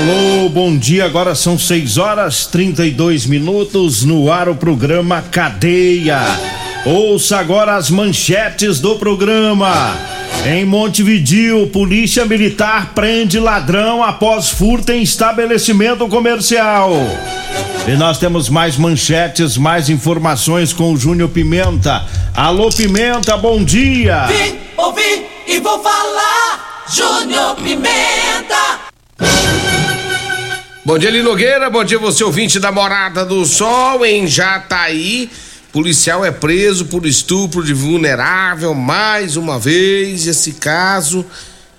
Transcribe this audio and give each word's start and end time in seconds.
Alô, 0.00 0.48
bom 0.48 0.74
dia. 0.78 1.04
Agora 1.04 1.34
são 1.34 1.58
6 1.58 1.98
horas 1.98 2.46
32 2.46 3.26
minutos 3.26 4.02
no 4.02 4.32
ar 4.32 4.48
o 4.48 4.54
programa 4.54 5.20
Cadeia. 5.20 6.20
Ouça 6.86 7.36
agora 7.36 7.76
as 7.76 7.90
manchetes 7.90 8.80
do 8.80 8.96
programa. 8.96 9.94
Em 10.46 10.64
Montevidil, 10.64 11.66
polícia 11.66 12.24
militar 12.24 12.92
prende 12.94 13.38
ladrão 13.38 14.02
após 14.02 14.48
furto 14.48 14.90
em 14.90 15.02
estabelecimento 15.02 16.08
comercial. 16.08 16.92
E 17.86 17.90
nós 17.92 18.16
temos 18.16 18.48
mais 18.48 18.78
manchetes, 18.78 19.58
mais 19.58 19.90
informações 19.90 20.72
com 20.72 20.94
o 20.94 20.96
Júnior 20.96 21.28
Pimenta. 21.28 22.06
Alô, 22.34 22.70
Pimenta, 22.70 23.36
bom 23.36 23.62
dia. 23.62 24.24
Vim, 24.28 24.56
ouvi 24.78 25.26
e 25.46 25.60
vou 25.60 25.78
falar. 25.82 26.86
Júnior 26.88 27.54
Pimenta. 27.56 28.80
Bom 30.90 30.98
dia, 30.98 31.08
Linogueira. 31.08 31.70
Bom 31.70 31.84
dia, 31.84 32.00
você 32.00 32.24
ouvinte 32.24 32.58
da 32.58 32.72
Morada 32.72 33.24
do 33.24 33.46
Sol 33.46 34.04
em 34.04 34.26
Jataí. 34.26 35.30
Policial 35.72 36.24
é 36.24 36.32
preso 36.32 36.86
por 36.86 37.06
estupro 37.06 37.64
de 37.64 37.72
vulnerável 37.72 38.74
mais 38.74 39.36
uma 39.36 39.56
vez 39.56 40.26
esse 40.26 40.54
caso 40.54 41.24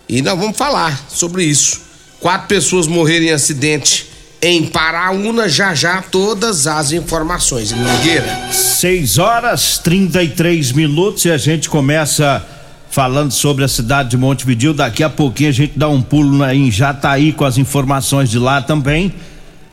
e 0.07 0.21
nós 0.21 0.39
vamos 0.39 0.55
falar 0.55 0.97
sobre 1.09 1.43
isso. 1.43 1.81
Quatro 2.21 2.47
pessoas 2.47 2.87
morreram 2.87 3.25
em 3.25 3.31
acidente 3.31 4.07
em 4.41 4.65
Paraúna, 4.65 5.49
já 5.49 5.75
já 5.75 6.01
todas 6.01 6.65
as 6.65 6.93
informações. 6.93 7.71
Linogueira. 7.71 8.53
6 8.53 9.17
horas 9.17 9.77
33 9.79 10.71
minutos 10.71 11.25
e 11.25 11.31
a 11.31 11.37
gente 11.37 11.69
começa 11.69 12.47
falando 12.92 13.31
sobre 13.31 13.64
a 13.64 13.67
cidade 13.70 14.09
de 14.09 14.17
Montevideo. 14.17 14.73
Daqui 14.73 15.02
a 15.02 15.09
pouquinho 15.09 15.50
a 15.50 15.53
gente 15.53 15.80
dá 15.80 15.88
um 15.88 16.02
pulo 16.02 16.38
na, 16.38 16.53
em 16.53 16.70
Jataí 16.70 17.31
com 17.31 17.45
as 17.45 17.58
informações 17.58 18.30
de 18.30 18.38
lá 18.38 18.61
também. 18.61 19.14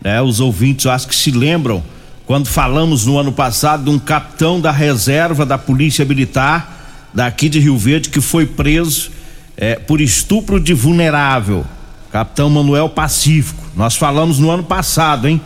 Né? 0.01 0.23
Os 0.23 0.39
ouvintes 0.39 0.85
eu 0.85 0.93
acho 0.93 1.09
que 1.09 1.17
se 1.17 1.33
lembram 1.33 1.83
quando 2.25 2.47
falamos 2.47 3.05
no 3.05 3.19
ano 3.19 3.33
passado 3.33 3.85
de 3.85 3.91
um 3.91 3.99
capitão 3.99 4.61
da 4.61 4.71
reserva 4.71 5.45
da 5.45 5.59
Polícia 5.59 6.05
Militar 6.05 7.09
daqui 7.13 7.49
de 7.49 7.59
Rio 7.59 7.77
Verde 7.77 8.09
que 8.09 8.21
foi 8.21 8.47
preso 8.47 9.11
é, 9.57 9.75
por 9.75 10.01
estupro 10.01 10.61
de 10.61 10.73
vulnerável. 10.73 11.67
Capitão 12.13 12.49
Manuel 12.49 12.89
Pacífico. 12.89 13.65
Nós 13.75 13.97
falamos 13.97 14.39
no 14.39 14.49
ano 14.49 14.63
passado, 14.63 15.27
hein? 15.27 15.41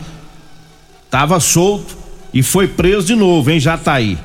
Tava 1.09 1.39
solto 1.39 1.97
e 2.31 2.43
foi 2.43 2.67
preso 2.67 3.07
de 3.07 3.15
novo, 3.15 3.49
hein, 3.49 3.59
Jataí. 3.59 4.17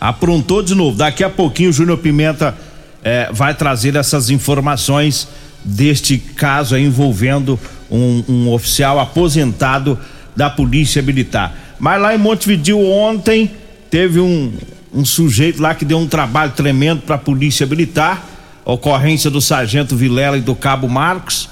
Aprontou 0.00 0.60
de 0.60 0.74
novo. 0.74 0.96
Daqui 0.96 1.22
a 1.22 1.30
pouquinho 1.30 1.70
o 1.70 1.72
Júnior 1.72 1.98
Pimenta 1.98 2.54
é, 3.02 3.28
vai 3.32 3.54
trazer 3.54 3.96
essas 3.96 4.30
informações 4.30 5.28
deste 5.64 6.18
caso 6.18 6.76
envolvendo 6.76 7.58
um, 7.90 8.24
um, 8.28 8.52
oficial 8.52 9.00
aposentado 9.00 9.98
da 10.34 10.48
Polícia 10.48 11.02
Militar. 11.02 11.54
Mas 11.78 12.00
lá 12.00 12.14
em 12.14 12.18
Montevideo 12.18 12.80
ontem 12.80 13.50
teve 13.90 14.20
um, 14.20 14.52
um 14.92 15.04
sujeito 15.04 15.60
lá 15.60 15.74
que 15.74 15.84
deu 15.84 15.98
um 15.98 16.06
trabalho 16.06 16.52
tremendo 16.52 17.02
para 17.02 17.16
a 17.16 17.18
Polícia 17.18 17.66
Militar, 17.66 18.24
ocorrência 18.64 19.30
do 19.30 19.40
Sargento 19.40 19.96
Vilela 19.96 20.36
e 20.38 20.40
do 20.40 20.54
Cabo 20.54 20.88
Marcos, 20.88 21.48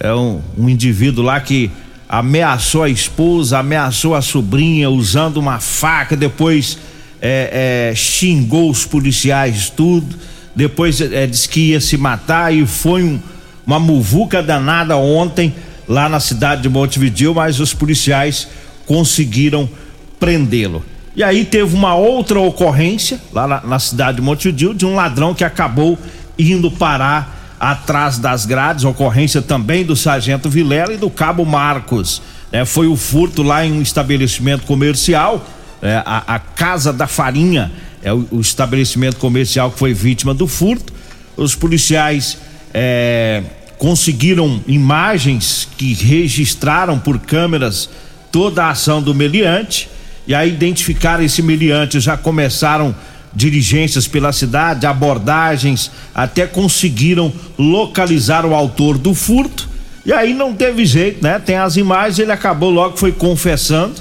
é 0.00 0.12
um, 0.12 0.40
um 0.56 0.68
indivíduo 0.68 1.24
lá 1.24 1.40
que 1.40 1.70
ameaçou 2.08 2.84
a 2.84 2.88
esposa, 2.88 3.58
ameaçou 3.58 4.14
a 4.14 4.22
sobrinha 4.22 4.88
usando 4.88 5.36
uma 5.38 5.58
faca, 5.58 6.16
depois 6.16 6.78
é, 7.20 7.90
é, 7.90 7.94
xingou 7.94 8.70
os 8.70 8.86
policiais 8.86 9.70
tudo 9.70 10.16
depois 10.58 11.00
é, 11.00 11.24
disse 11.24 11.48
que 11.48 11.70
ia 11.70 11.80
se 11.80 11.96
matar 11.96 12.52
e 12.52 12.66
foi 12.66 13.04
um, 13.04 13.20
uma 13.64 13.78
muvuca 13.78 14.42
danada 14.42 14.96
ontem 14.96 15.54
lá 15.86 16.08
na 16.08 16.18
cidade 16.18 16.62
de 16.62 16.68
Montevideo, 16.68 17.32
mas 17.32 17.60
os 17.60 17.72
policiais 17.72 18.48
conseguiram 18.84 19.70
prendê-lo. 20.18 20.84
E 21.14 21.22
aí 21.22 21.44
teve 21.44 21.76
uma 21.76 21.94
outra 21.94 22.40
ocorrência 22.40 23.20
lá 23.32 23.46
na, 23.46 23.60
na, 23.60 23.78
cidade 23.78 24.16
de 24.16 24.22
Montevideo 24.22 24.74
de 24.74 24.84
um 24.84 24.96
ladrão 24.96 25.32
que 25.32 25.44
acabou 25.44 25.96
indo 26.36 26.72
parar 26.72 27.54
atrás 27.60 28.18
das 28.18 28.44
grades, 28.44 28.84
ocorrência 28.84 29.40
também 29.40 29.84
do 29.84 29.94
sargento 29.94 30.50
Vilela 30.50 30.92
e 30.92 30.96
do 30.96 31.08
cabo 31.08 31.44
Marcos. 31.46 32.20
É, 32.50 32.64
foi 32.64 32.88
o 32.88 32.96
furto 32.96 33.44
lá 33.44 33.64
em 33.64 33.72
um 33.72 33.80
estabelecimento 33.80 34.66
comercial, 34.66 35.46
é, 35.80 36.02
a, 36.04 36.34
a 36.34 36.38
Casa 36.40 36.92
da 36.92 37.06
Farinha, 37.06 37.70
é 38.02 38.12
o, 38.12 38.26
o, 38.30 38.40
estabelecimento 38.40 39.16
comercial 39.16 39.70
que 39.70 39.78
foi 39.78 39.92
vítima 39.92 40.32
do 40.32 40.46
furto. 40.46 40.92
Os 41.36 41.54
policiais 41.54 42.38
é, 42.72 43.42
conseguiram 43.78 44.62
imagens 44.66 45.68
que 45.76 45.92
registraram 45.94 46.98
por 46.98 47.18
câmeras 47.18 47.88
toda 48.30 48.64
a 48.64 48.70
ação 48.70 49.02
do 49.02 49.14
meliante 49.14 49.88
e 50.26 50.34
aí 50.34 50.50
identificaram 50.50 51.24
esse 51.24 51.40
meliante, 51.40 51.98
já 51.98 52.14
começaram 52.14 52.94
diligências 53.34 54.06
pela 54.06 54.32
cidade, 54.32 54.86
abordagens, 54.86 55.90
até 56.14 56.46
conseguiram 56.46 57.32
localizar 57.58 58.44
o 58.44 58.54
autor 58.54 58.98
do 58.98 59.14
furto. 59.14 59.68
E 60.04 60.12
aí 60.12 60.34
não 60.34 60.54
teve 60.54 60.84
jeito, 60.84 61.22
né? 61.22 61.38
Tem 61.38 61.56
as 61.56 61.76
imagens, 61.76 62.18
ele 62.18 62.32
acabou 62.32 62.70
logo 62.70 62.96
foi 62.96 63.12
confessando, 63.12 63.94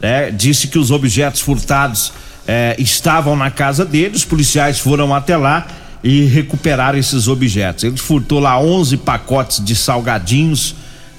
né? 0.00 0.30
Disse 0.30 0.68
que 0.68 0.78
os 0.78 0.90
objetos 0.90 1.40
furtados 1.40 2.12
eh, 2.46 2.76
estavam 2.78 3.36
na 3.36 3.50
casa 3.50 3.84
dele, 3.84 4.16
os 4.16 4.24
policiais 4.24 4.78
foram 4.78 5.14
até 5.14 5.36
lá 5.36 5.66
e 6.02 6.24
recuperaram 6.24 6.98
esses 6.98 7.28
objetos. 7.28 7.84
Ele 7.84 7.96
furtou 7.96 8.38
lá 8.38 8.60
11 8.60 8.98
pacotes 8.98 9.64
de 9.64 9.74
salgadinhos, 9.74 10.74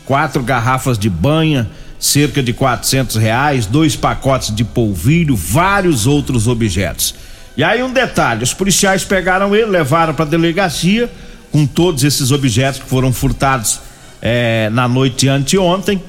quatro 0.05 0.43
garrafas 0.43 0.97
de 0.97 1.09
banha, 1.09 1.67
cerca 1.99 2.43
de 2.43 2.53
quatrocentos 2.53 3.15
reais, 3.15 3.65
dois 3.65 3.95
pacotes 3.95 4.53
de 4.53 4.63
polvilho, 4.63 5.35
vários 5.35 6.05
outros 6.05 6.47
objetos. 6.47 7.15
E 7.57 7.63
aí 7.63 7.81
um 7.81 7.91
detalhe, 7.91 8.43
os 8.43 8.53
policiais 8.53 9.03
pegaram 9.03 9.55
ele, 9.55 9.65
levaram 9.65 10.13
para 10.13 10.25
a 10.25 10.27
delegacia 10.27 11.09
com 11.51 11.65
todos 11.65 12.03
esses 12.03 12.31
objetos 12.31 12.81
que 12.81 12.89
foram 12.89 13.11
furtados 13.13 13.79
eh, 14.21 14.69
na 14.71 14.87
noite 14.87 15.27
anteontem 15.27 16.01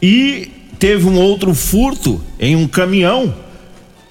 e 0.00 0.52
teve 0.78 1.06
um 1.06 1.18
outro 1.18 1.54
furto 1.54 2.22
em 2.38 2.54
um 2.54 2.68
caminhão 2.68 3.34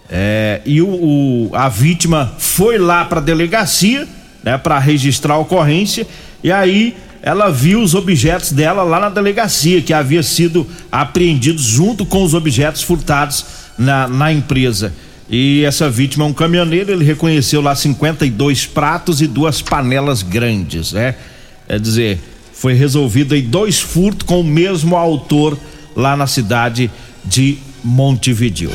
é, 0.10 0.62
e 0.66 0.82
o, 0.82 0.88
o, 0.88 1.52
a 1.54 1.70
vítima 1.70 2.34
foi 2.38 2.78
lá 2.78 3.06
para 3.06 3.20
a 3.20 3.24
delegacia, 3.24 4.08
né, 4.44 4.58
para 4.58 4.80
registrar 4.80 5.36
a 5.36 5.38
ocorrência, 5.38 6.08
e 6.44 6.52
aí 6.52 6.96
ela 7.22 7.50
viu 7.52 7.82
os 7.82 7.94
objetos 7.94 8.52
dela 8.52 8.84
lá 8.84 9.00
na 9.00 9.10
delegacia, 9.10 9.82
que 9.82 9.94
havia 9.94 10.24
sido 10.24 10.66
apreendidos 10.92 11.64
junto 11.64 12.06
com 12.06 12.24
os 12.24 12.34
objetos 12.34 12.82
furtados 12.82 13.46
na, 13.78 14.08
na 14.08 14.32
empresa. 14.32 14.94
E 15.30 15.64
essa 15.64 15.90
vítima 15.90 16.26
é 16.26 16.28
um 16.28 16.34
caminhoneiro, 16.34 16.92
ele 16.92 17.06
reconheceu 17.06 17.62
lá 17.62 17.76
52 17.76 18.66
pratos 18.66 19.22
e 19.22 19.28
duas 19.28 19.62
panelas 19.62 20.24
grandes, 20.24 20.94
né? 20.94 21.16
É 21.68 21.78
dizer, 21.78 22.20
foi 22.52 22.74
resolvido 22.74 23.36
aí 23.36 23.42
dois 23.42 23.80
furtos 23.80 24.26
com 24.26 24.42
o 24.42 24.44
mesmo 24.44 24.96
autor 24.96 25.58
lá 25.96 26.18
na 26.18 26.26
cidade 26.26 26.90
de 27.24 27.60
Montevideo. 27.84 28.72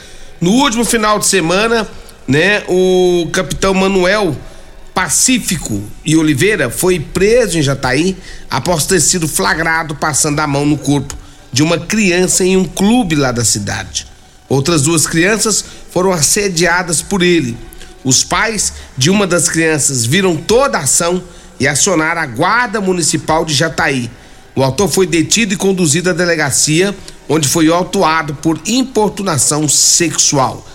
No 0.42 0.52
último 0.52 0.86
final 0.86 1.20
de 1.20 1.26
semana, 1.26 1.88
né, 2.28 2.64
o 2.68 3.28
capitão 3.32 3.74
Manuel 3.74 4.36
Pacífico 4.94 5.82
e 6.06 6.16
Oliveira 6.16 6.70
foi 6.70 7.00
preso 7.00 7.58
em 7.58 7.62
Jataí 7.62 8.18
após 8.50 8.86
ter 8.86 9.00
sido 9.00 9.28
flagrado 9.28 9.96
passando 9.96 10.40
a 10.40 10.48
mão 10.48 10.66
no 10.66 10.78
corpo 10.78 11.18
de 11.52 11.64
uma 11.64 11.78
criança 11.78 12.44
em 12.44 12.58
um 12.58 12.66
clube 12.66 13.16
lá 13.16 13.32
da 13.32 13.44
cidade. 13.44 14.06
Outras 14.50 14.82
duas 14.82 15.06
crianças 15.06 15.64
foram 15.92 16.12
assediadas 16.12 17.04
por 17.04 17.22
ele. 17.22 17.56
Os 18.04 18.24
pais 18.24 18.74
de 18.98 19.12
uma 19.12 19.28
das 19.28 19.48
crianças 19.48 20.06
viram 20.06 20.36
toda 20.36 20.80
a 20.80 20.82
ação 20.82 21.24
e 21.60 21.68
acionaram 21.68 22.22
a 22.22 22.26
Guarda 22.26 22.82
Municipal 22.82 23.46
de 23.46 23.54
Jataí. 23.54 24.10
O 24.56 24.64
autor 24.64 24.90
foi 24.90 25.06
detido 25.06 25.54
e 25.54 25.58
conduzido 25.58 26.10
à 26.10 26.14
delegacia, 26.14 26.96
onde 27.28 27.48
foi 27.48 27.68
autuado 27.68 28.34
por 28.36 28.60
importunação 28.66 29.70
sexual. 29.70 30.68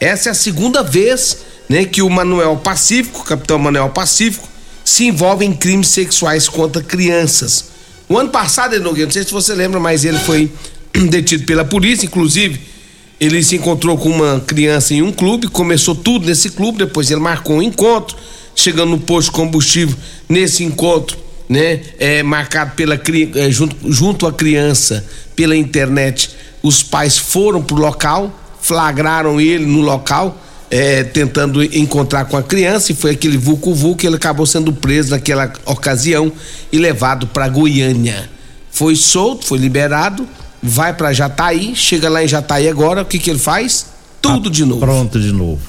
Essa 0.00 0.30
é 0.30 0.32
a 0.32 0.34
segunda 0.34 0.82
vez 0.82 1.38
né, 1.68 1.84
que 1.84 2.00
o 2.00 2.08
Manuel 2.08 2.56
Pacífico, 2.56 3.24
capitão 3.24 3.58
Manuel 3.58 3.90
Pacífico, 3.90 4.48
se 4.84 5.04
envolve 5.04 5.44
em 5.44 5.52
crimes 5.52 5.88
sexuais 5.88 6.48
contra 6.48 6.82
crianças. 6.82 7.66
O 8.08 8.16
ano 8.16 8.30
passado, 8.30 8.78
não 8.80 8.94
sei 9.10 9.22
se 9.22 9.30
você 9.32 9.52
lembra, 9.52 9.78
mas 9.78 10.04
ele 10.04 10.18
foi 10.18 10.50
detido 11.10 11.44
pela 11.44 11.64
polícia, 11.64 12.06
inclusive 12.06 12.77
ele 13.20 13.42
se 13.42 13.56
encontrou 13.56 13.98
com 13.98 14.08
uma 14.08 14.40
criança 14.40 14.94
em 14.94 15.02
um 15.02 15.10
clube, 15.10 15.48
começou 15.48 15.94
tudo 15.94 16.26
nesse 16.26 16.50
clube, 16.50 16.78
depois 16.78 17.10
ele 17.10 17.20
marcou 17.20 17.56
um 17.56 17.62
encontro, 17.62 18.16
chegando 18.54 18.90
no 18.90 18.98
posto 18.98 19.30
de 19.30 19.32
combustível, 19.32 19.96
nesse 20.28 20.62
encontro, 20.62 21.18
né, 21.48 21.80
é, 21.98 22.22
marcado 22.22 22.72
pela 22.76 23.00
é, 23.34 23.50
junto, 23.50 23.76
junto 23.90 24.26
à 24.26 24.32
criança 24.32 25.04
pela 25.34 25.56
internet, 25.56 26.30
os 26.62 26.82
pais 26.82 27.16
foram 27.18 27.62
pro 27.62 27.76
local, 27.76 28.32
flagraram 28.60 29.40
ele 29.40 29.64
no 29.64 29.80
local, 29.80 30.40
é, 30.70 31.02
tentando 31.02 31.62
encontrar 31.64 32.26
com 32.26 32.36
a 32.36 32.42
criança, 32.42 32.92
e 32.92 32.94
foi 32.94 33.12
aquele 33.12 33.38
vulco 33.38 33.74
vulco, 33.74 34.04
ele 34.04 34.16
acabou 34.16 34.44
sendo 34.44 34.72
preso 34.72 35.10
naquela 35.10 35.52
ocasião 35.64 36.30
e 36.70 36.78
levado 36.78 37.26
para 37.26 37.48
Goiânia. 37.48 38.28
Foi 38.70 38.94
solto, 38.94 39.46
foi 39.46 39.58
liberado, 39.58 40.28
vai 40.62 40.94
para 40.94 41.12
Jataí, 41.12 41.74
chega 41.74 42.08
lá 42.08 42.22
em 42.22 42.28
Jataí 42.28 42.68
agora, 42.68 43.02
o 43.02 43.04
que 43.04 43.18
que 43.18 43.30
ele 43.30 43.38
faz? 43.38 43.86
Tudo 44.20 44.44
tá 44.44 44.50
de 44.50 44.64
novo. 44.64 44.80
Pronto 44.80 45.20
de 45.20 45.32
novo. 45.32 45.62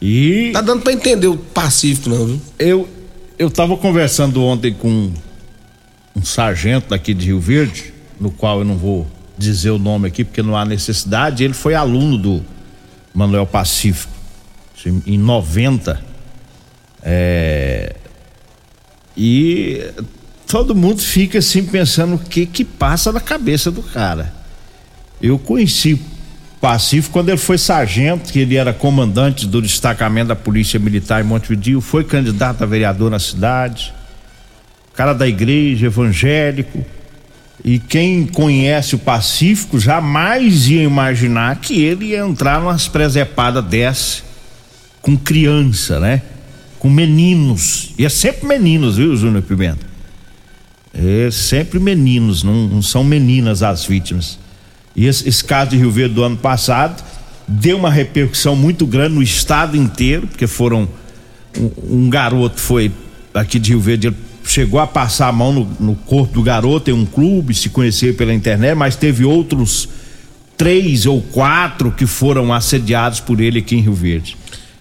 E 0.00 0.50
tá 0.52 0.60
dando 0.60 0.82
para 0.82 0.92
entender 0.92 1.26
o 1.26 1.36
Pacífico 1.36 2.08
não, 2.08 2.26
viu? 2.26 2.40
Eu 2.58 2.88
eu 3.38 3.50
tava 3.50 3.76
conversando 3.76 4.42
ontem 4.42 4.72
com 4.72 5.12
um 6.14 6.24
sargento 6.24 6.88
daqui 6.90 7.14
de 7.14 7.26
Rio 7.26 7.38
Verde, 7.38 7.94
no 8.18 8.30
qual 8.30 8.58
eu 8.58 8.64
não 8.64 8.76
vou 8.76 9.06
dizer 9.36 9.70
o 9.70 9.78
nome 9.78 10.08
aqui 10.08 10.24
porque 10.24 10.42
não 10.42 10.56
há 10.56 10.64
necessidade, 10.64 11.44
ele 11.44 11.54
foi 11.54 11.74
aluno 11.74 12.18
do 12.18 12.44
Manuel 13.14 13.46
Pacífico 13.46 14.12
em 15.06 15.16
90 15.16 16.00
é, 17.02 17.94
e 19.16 19.84
todo 20.48 20.74
mundo 20.74 21.02
fica 21.02 21.38
assim 21.38 21.62
pensando 21.62 22.14
o 22.14 22.18
que 22.18 22.46
que 22.46 22.64
passa 22.64 23.12
na 23.12 23.20
cabeça 23.20 23.70
do 23.70 23.82
cara. 23.82 24.32
Eu 25.20 25.38
conheci 25.38 26.00
Pacífico 26.60 27.12
quando 27.12 27.28
ele 27.28 27.38
foi 27.38 27.56
sargento, 27.56 28.32
que 28.32 28.40
ele 28.40 28.56
era 28.56 28.72
comandante 28.72 29.46
do 29.46 29.62
destacamento 29.62 30.28
da 30.28 30.36
Polícia 30.36 30.80
Militar 30.80 31.20
em 31.20 31.26
Montevideo, 31.26 31.80
foi 31.80 32.02
candidato 32.02 32.62
a 32.62 32.66
vereador 32.66 33.10
na 33.10 33.18
cidade, 33.20 33.94
cara 34.94 35.12
da 35.12 35.28
igreja, 35.28 35.86
evangélico. 35.86 36.84
E 37.64 37.78
quem 37.78 38.26
conhece 38.26 38.94
o 38.94 38.98
Pacífico 38.98 39.78
jamais 39.78 40.68
ia 40.68 40.82
imaginar 40.82 41.56
que 41.56 41.80
ele 41.80 42.06
ia 42.06 42.20
entrar 42.20 42.60
numas 42.60 42.88
presepadas 42.88 43.64
dessa 43.64 44.22
com 45.02 45.16
criança, 45.16 46.00
né? 46.00 46.22
Com 46.78 46.88
meninos. 46.88 47.90
E 47.98 48.04
é 48.04 48.08
sempre 48.08 48.46
meninos, 48.46 48.96
viu, 48.96 49.16
Júnior 49.16 49.42
Pimenta? 49.42 49.87
É 51.00 51.30
sempre 51.30 51.78
meninos, 51.78 52.42
não, 52.42 52.66
não 52.66 52.82
são 52.82 53.04
meninas 53.04 53.62
as 53.62 53.84
vítimas. 53.84 54.38
E 54.96 55.06
esse, 55.06 55.28
esse, 55.28 55.44
caso 55.44 55.70
de 55.70 55.76
Rio 55.76 55.92
Verde 55.92 56.14
do 56.14 56.24
ano 56.24 56.36
passado 56.36 57.04
deu 57.46 57.76
uma 57.76 57.90
repercussão 57.90 58.56
muito 58.56 58.84
grande 58.84 59.14
no 59.14 59.22
estado 59.22 59.76
inteiro, 59.76 60.26
porque 60.26 60.46
foram. 60.46 60.88
Um, 61.56 62.06
um 62.06 62.10
garoto 62.10 62.60
foi 62.60 62.90
aqui 63.32 63.60
de 63.60 63.70
Rio 63.70 63.80
Verde, 63.80 64.08
ele 64.08 64.16
chegou 64.44 64.80
a 64.80 64.86
passar 64.86 65.28
a 65.28 65.32
mão 65.32 65.52
no, 65.52 65.68
no 65.78 65.94
corpo 65.94 66.34
do 66.34 66.42
garoto 66.42 66.90
em 66.90 66.94
um 66.94 67.06
clube, 67.06 67.54
se 67.54 67.68
conhecer 67.68 68.16
pela 68.16 68.34
internet, 68.34 68.74
mas 68.74 68.96
teve 68.96 69.24
outros 69.24 69.88
três 70.56 71.06
ou 71.06 71.22
quatro 71.22 71.92
que 71.92 72.06
foram 72.06 72.52
assediados 72.52 73.20
por 73.20 73.40
ele 73.40 73.60
aqui 73.60 73.76
em 73.76 73.80
Rio 73.80 73.94
Verde. 73.94 74.36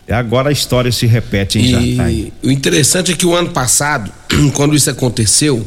E 0.08 0.12
agora 0.12 0.50
a 0.50 0.52
história 0.52 0.92
se 0.92 1.06
repete 1.06 1.60
em 1.60 1.62
e 1.62 1.96
Jataí. 1.96 2.34
O 2.42 2.50
interessante 2.50 3.12
é 3.12 3.16
que 3.16 3.26
o 3.26 3.36
ano 3.36 3.50
passado, 3.50 4.12
quando 4.56 4.76
isso 4.76 4.90
aconteceu, 4.90 5.66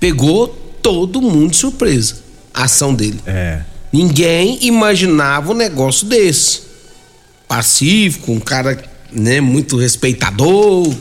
pegou 0.00 0.48
todo 0.82 1.20
mundo 1.20 1.50
de 1.50 1.56
surpresa 1.56 2.16
a 2.54 2.64
ação 2.64 2.94
dele. 2.94 3.20
É. 3.26 3.60
Ninguém 3.92 4.58
imaginava 4.62 5.52
um 5.52 5.54
negócio 5.54 6.06
desse. 6.06 6.62
Pacífico, 7.46 8.32
um 8.32 8.40
cara, 8.40 8.78
né, 9.10 9.40
muito 9.40 9.76
respeitador, 9.76 10.94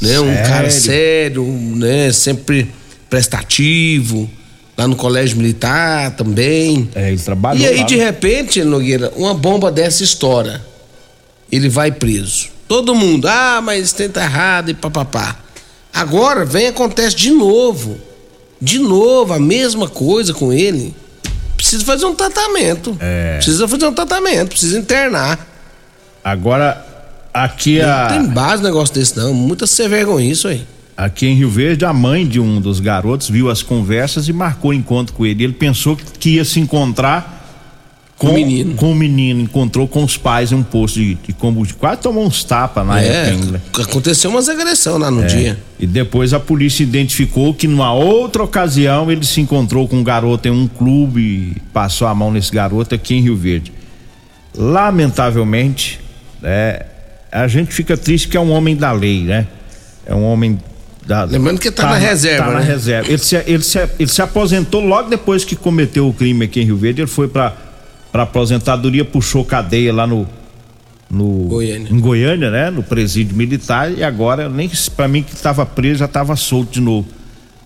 né? 0.00 0.20
Um 0.20 0.34
cara 0.46 0.70
sério, 0.70 1.44
né? 1.44 2.12
Sempre 2.12 2.70
prestativo. 3.08 4.30
Lá 4.78 4.86
no 4.86 4.96
colégio 4.96 5.36
militar 5.36 6.16
também. 6.16 6.88
É, 6.94 7.08
ele 7.08 7.18
trabalhou 7.18 7.62
E 7.62 7.66
aí, 7.66 7.78
lá, 7.78 7.82
de 7.82 7.96
né? 7.96 8.04
repente, 8.04 8.62
Nogueira, 8.64 9.12
uma 9.16 9.34
bomba 9.34 9.70
dessa 9.70 10.02
estoura. 10.02 10.64
Ele 11.50 11.68
vai 11.68 11.90
preso. 11.90 12.48
Todo 12.68 12.94
mundo, 12.94 13.26
ah, 13.26 13.60
mas 13.60 13.92
tem 13.92 14.08
tá 14.08 14.22
errado 14.22 14.70
e 14.70 14.74
papapá. 14.74 15.36
Agora 15.92 16.44
vem 16.44 16.64
e 16.64 16.68
acontece 16.68 17.16
de 17.16 17.30
novo. 17.30 17.98
De 18.60 18.78
novo, 18.78 19.32
a 19.32 19.38
mesma 19.38 19.88
coisa 19.88 20.34
com 20.34 20.52
ele. 20.52 20.94
Precisa 21.56 21.84
fazer 21.84 22.06
um 22.06 22.14
tratamento. 22.14 22.96
É. 23.00 23.36
Precisa 23.36 23.66
fazer 23.68 23.86
um 23.86 23.92
tratamento, 23.92 24.50
precisa 24.50 24.78
internar. 24.78 25.38
Agora, 26.22 26.84
aqui, 27.32 27.80
Não 27.80 27.88
a, 27.88 28.06
tem 28.08 28.26
base 28.26 28.62
negócio 28.62 28.94
desse, 28.94 29.16
não. 29.16 29.32
Muita 29.32 29.66
ser 29.66 29.88
vergonha 29.88 30.30
isso 30.30 30.48
aí. 30.48 30.64
aqui 30.96 31.26
em 31.26 31.34
Rio 31.34 31.50
Verde, 31.50 31.84
a 31.84 31.92
mãe 31.92 32.26
de 32.26 32.38
um 32.40 32.60
dos 32.60 32.80
garotos 32.80 33.28
viu 33.28 33.50
as 33.50 33.62
conversas 33.62 34.28
e 34.28 34.32
marcou 34.32 34.72
encontro 34.74 35.14
com 35.14 35.24
ele. 35.24 35.44
Ele 35.44 35.52
pensou 35.52 35.96
que 36.18 36.30
ia 36.30 36.44
se 36.44 36.60
encontrar 36.60 37.39
com, 38.20 38.28
o 38.28 38.34
menino. 38.34 38.74
Com 38.74 38.92
o 38.92 38.94
menino, 38.94 39.40
encontrou 39.40 39.88
com 39.88 40.04
os 40.04 40.16
pais 40.16 40.52
em 40.52 40.54
um 40.54 40.62
posto 40.62 40.98
de, 41.00 41.14
de 41.14 41.32
combustível. 41.32 41.80
Quase 41.80 42.02
tomou 42.02 42.26
uns 42.26 42.44
tapas 42.44 42.86
na 42.86 43.00
é, 43.02 43.06
época 43.30 43.44
ainda. 43.44 43.62
aconteceu 43.82 44.30
umas 44.30 44.48
agressões 44.48 45.00
lá 45.00 45.10
no 45.10 45.22
É. 45.24 45.26
dia. 45.26 45.58
E 45.78 45.86
depois 45.86 46.34
a 46.34 46.38
polícia 46.38 46.82
identificou 46.82 47.54
que 47.54 47.66
numa 47.66 47.92
outra 47.94 48.42
ocasião 48.42 49.10
ele 49.10 49.24
se 49.24 49.40
encontrou 49.40 49.88
com 49.88 49.96
um 49.96 50.04
garoto 50.04 50.46
em 50.46 50.50
um 50.50 50.68
clube 50.68 51.20
e 51.20 51.60
passou 51.72 52.06
a 52.06 52.14
mão 52.14 52.30
nesse 52.30 52.52
garoto 52.52 52.94
aqui 52.94 53.14
em 53.14 53.22
Rio 53.22 53.36
Verde. 53.36 53.72
Lamentavelmente, 54.54 55.98
né, 56.42 56.80
a 57.32 57.48
gente 57.48 57.72
fica 57.72 57.96
triste 57.96 58.26
porque 58.26 58.36
é 58.36 58.40
um 58.40 58.50
homem 58.50 58.76
da 58.76 58.92
lei, 58.92 59.22
né? 59.22 59.46
É 60.06 60.14
um 60.14 60.24
homem 60.24 60.58
da. 61.06 61.24
Lembrando 61.24 61.58
que 61.60 61.70
tá 61.70 61.84
na 61.84 61.96
reserva, 61.96 62.44
Tá 62.44 62.50
na 62.52 62.60
né? 62.60 62.66
reserva. 62.66 63.08
Ele 63.08 63.18
se, 63.18 63.36
ele, 63.46 63.62
se, 63.62 63.78
ele 63.98 64.08
se 64.10 64.20
aposentou 64.20 64.80
logo 64.84 65.08
depois 65.08 65.44
que 65.44 65.56
cometeu 65.56 66.08
o 66.08 66.12
crime 66.12 66.44
aqui 66.44 66.60
em 66.60 66.64
Rio 66.64 66.76
Verde. 66.76 67.00
Ele 67.02 67.08
foi 67.08 67.28
pra, 67.28 67.54
pra 68.10 68.22
aposentadoria, 68.24 69.04
puxou 69.04 69.44
cadeia 69.44 69.92
lá 69.92 70.06
no. 70.06 70.26
No, 71.10 71.48
Goiânia. 71.48 71.88
Em 71.90 71.98
Goiânia, 71.98 72.50
né? 72.50 72.70
No 72.70 72.84
presídio 72.84 73.36
militar. 73.36 73.90
E 73.90 74.04
agora, 74.04 74.48
nem 74.48 74.70
para 74.94 75.08
mim 75.08 75.22
que 75.24 75.34
estava 75.34 75.66
preso, 75.66 75.98
já 75.98 76.04
estava 76.04 76.36
solto 76.36 76.72
de 76.72 76.80
novo. 76.80 77.08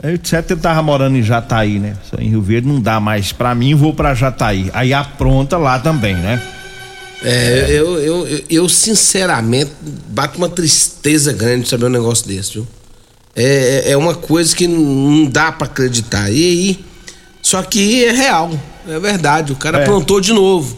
Aí, 0.03 0.15
etc, 0.15 0.51
ele 0.51 0.61
tava 0.61 0.83
morando 0.83 1.17
em 1.17 1.23
Jataí, 1.23 1.79
né? 1.79 1.97
Só 2.11 2.17
Em 2.19 2.29
Rio 2.31 2.41
Verde 2.41 2.67
não 2.67 2.81
dá 2.81 2.99
mais 3.01 3.33
pra 3.33 3.55
mim, 3.55 3.75
vou 3.75 3.93
pra 3.93 4.15
Jataí. 4.15 4.71
Aí 4.73 4.95
apronta 4.95 5.59
lá 5.59 5.79
também, 5.79 6.15
né? 6.15 6.43
É, 7.23 7.67
eu, 7.71 7.99
eu, 7.99 8.27
eu, 8.29 8.45
eu, 8.51 8.69
sinceramente 8.69 9.71
bato 10.11 10.37
uma 10.37 10.49
tristeza 10.49 11.33
grande 11.33 11.67
saber 11.69 11.87
um 11.87 11.91
negócio 11.91 12.27
desse, 12.29 12.55
viu? 12.55 12.67
É, 13.35 13.83
é- 13.87 13.91
é 13.93 13.97
uma 13.97 14.15
coisa 14.15 14.55
que 14.55 14.67
não 14.67 15.25
dá 15.25 15.51
pra 15.51 15.67
acreditar. 15.67 16.31
E 16.31 16.35
aí, 16.35 16.85
só 17.55 17.63
que 17.63 18.05
é 18.05 18.11
real, 18.11 18.51
é 18.89 18.99
verdade. 18.99 19.53
O 19.53 19.57
cara 19.57 19.79
É. 19.79 19.83
aprontou 19.83 20.21
de 20.21 20.33
novo. 20.33 20.77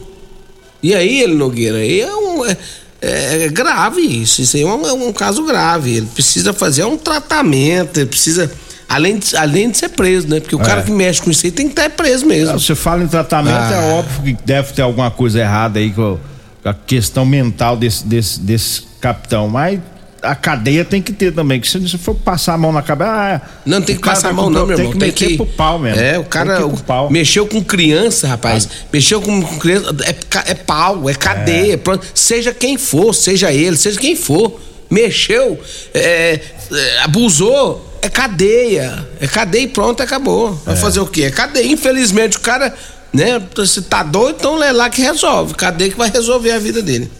E 0.82 0.94
aí, 0.94 1.22
ele 1.22 1.34
Nogueira, 1.34 1.78
aí 1.78 2.02
é, 2.02 2.14
um, 2.14 2.44
é, 2.44 2.56
é 3.00 3.48
grave 3.48 4.02
isso. 4.02 4.42
Isso 4.42 4.58
aí 4.58 4.62
é 4.62 4.66
um, 4.66 4.86
é 4.86 4.92
um 4.92 5.10
caso 5.10 5.42
grave. 5.44 5.96
Ele 5.96 6.06
precisa 6.06 6.52
fazer 6.52 6.84
um 6.84 6.98
tratamento, 6.98 7.98
ele 7.98 8.06
precisa. 8.06 8.52
Além 8.86 9.18
de, 9.18 9.34
além 9.36 9.70
de 9.70 9.78
ser 9.78 9.88
preso, 9.88 10.28
né? 10.28 10.38
Porque 10.38 10.54
o 10.54 10.58
cara 10.58 10.82
que 10.82 10.92
mexe 10.92 11.20
com 11.22 11.30
isso 11.30 11.46
aí 11.46 11.50
tem 11.50 11.66
que 11.66 11.72
estar 11.72 11.88
preso 11.90 12.26
mesmo. 12.26 12.60
Você 12.60 12.74
fala 12.74 13.02
em 13.02 13.08
tratamento, 13.08 13.56
Ah. 13.56 13.72
é 13.74 13.92
óbvio 13.98 14.36
que 14.36 14.42
deve 14.44 14.74
ter 14.74 14.82
alguma 14.82 15.10
coisa 15.10 15.40
errada 15.40 15.78
aí 15.78 15.90
com 15.90 16.18
com 16.62 16.68
a 16.70 16.74
questão 16.74 17.24
mental 17.24 17.76
desse, 17.76 18.04
desse, 18.06 18.38
desse 18.40 18.82
capitão. 19.00 19.48
Mas 19.48 19.80
a 20.22 20.34
cadeia 20.34 20.84
tem 20.84 21.00
que 21.02 21.12
ter 21.12 21.32
também. 21.32 21.60
Que 21.60 21.68
se 21.68 21.78
você 21.78 21.96
for 21.98 22.14
passar 22.14 22.54
a 22.54 22.58
mão 22.58 22.72
na 22.72 22.82
cabeça. 22.82 23.10
Ah, 23.10 23.40
Não 23.64 23.80
tem 23.80 23.94
o 23.96 23.98
que 24.00 24.04
passar 24.04 24.22
tá 24.22 24.28
a 24.30 24.32
mão, 24.32 24.44
com- 24.46 24.50
não, 24.50 24.66
meu 24.66 24.76
irmão. 24.78 24.92
Tem 24.92 25.00
Tem 25.00 25.12
que 25.12 25.22
meter 25.24 25.28
que. 25.32 25.36
pro 25.36 25.46
pau 25.54 25.78
mesmo. 25.78 26.00
É, 26.00 26.18
o 26.18 26.22
Tem 26.22 26.30
cara 26.30 26.68
pau. 26.86 27.10
mexeu 27.10 27.46
com 27.46 27.62
criança, 27.62 28.26
rapaz. 28.28 28.68
Mexeu 28.92 29.20
com, 29.20 29.42
criança. 29.58 29.94
É, 30.04 30.50
é 30.50 30.54
pau, 30.54 31.08
é 31.08 31.14
cadeia. 31.14 31.76
pronto. 31.78 32.06
Seja 32.14 32.52
quem 32.52 32.76
for, 32.78 33.12
seja 33.14 33.52
ele, 33.52 33.76
seja 33.76 33.98
quem 34.00 34.16
for. 34.16 34.60
Mexeu, 34.90 35.60
é, 35.92 36.40
é, 36.72 36.98
abusou, 37.02 37.98
é 38.00 38.08
cadeia. 38.08 39.06
É 39.20 39.26
cadeia 39.26 39.62
e 39.64 39.68
pronto, 39.68 40.02
acabou. 40.02 40.52
Vai 40.64 40.76
fazer 40.76 41.00
o 41.00 41.06
quê? 41.06 41.24
É 41.24 41.30
cadeia. 41.30 41.66
Infelizmente, 41.66 42.36
o 42.36 42.40
cara, 42.40 42.72
né? 43.12 43.42
Se 43.66 43.82
tá 43.82 44.02
doido, 44.04 44.36
então 44.38 44.62
é 44.62 44.70
lá 44.72 44.88
que 44.88 45.02
resolve. 45.02 45.54
Cadeia 45.54 45.90
que 45.90 45.96
vai 45.98 46.08
resolver 46.10 46.52
a 46.52 46.58
vida 46.58 46.80
dele. 46.82 47.10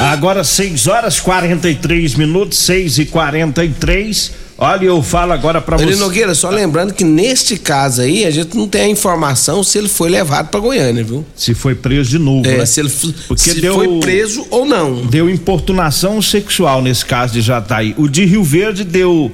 Agora 0.00 0.42
6 0.42 0.86
horas 0.86 1.20
43 1.20 2.14
minutos, 2.14 2.58
6 2.58 2.98
e 2.98 3.04
43 3.06 4.32
Olha, 4.62 4.84
eu 4.84 5.02
falo 5.02 5.32
agora 5.32 5.58
pra 5.58 5.80
Ele 5.80 5.94
você. 5.94 5.98
Nogueira, 5.98 6.34
só 6.34 6.50
lembrando 6.50 6.92
que 6.92 7.02
neste 7.02 7.56
caso 7.56 8.02
aí, 8.02 8.26
a 8.26 8.30
gente 8.30 8.54
não 8.54 8.68
tem 8.68 8.82
a 8.82 8.88
informação 8.88 9.64
se 9.64 9.78
ele 9.78 9.88
foi 9.88 10.10
levado 10.10 10.48
pra 10.48 10.60
Goiânia, 10.60 11.02
viu? 11.02 11.24
Se 11.34 11.54
foi 11.54 11.74
preso 11.74 12.10
de 12.10 12.18
novo, 12.18 12.46
É, 12.46 12.58
né? 12.58 12.66
se 12.66 12.78
ele 12.80 12.90
Porque 13.26 13.42
se 13.42 13.58
deu- 13.58 13.74
foi 13.74 14.00
preso 14.00 14.46
ou 14.50 14.66
não. 14.66 15.06
Deu 15.06 15.30
importunação 15.30 16.20
sexual 16.20 16.82
nesse 16.82 17.06
caso 17.06 17.32
de 17.32 17.40
Jataí. 17.40 17.94
O 17.96 18.06
de 18.06 18.26
Rio 18.26 18.44
Verde 18.44 18.84
deu, 18.84 19.32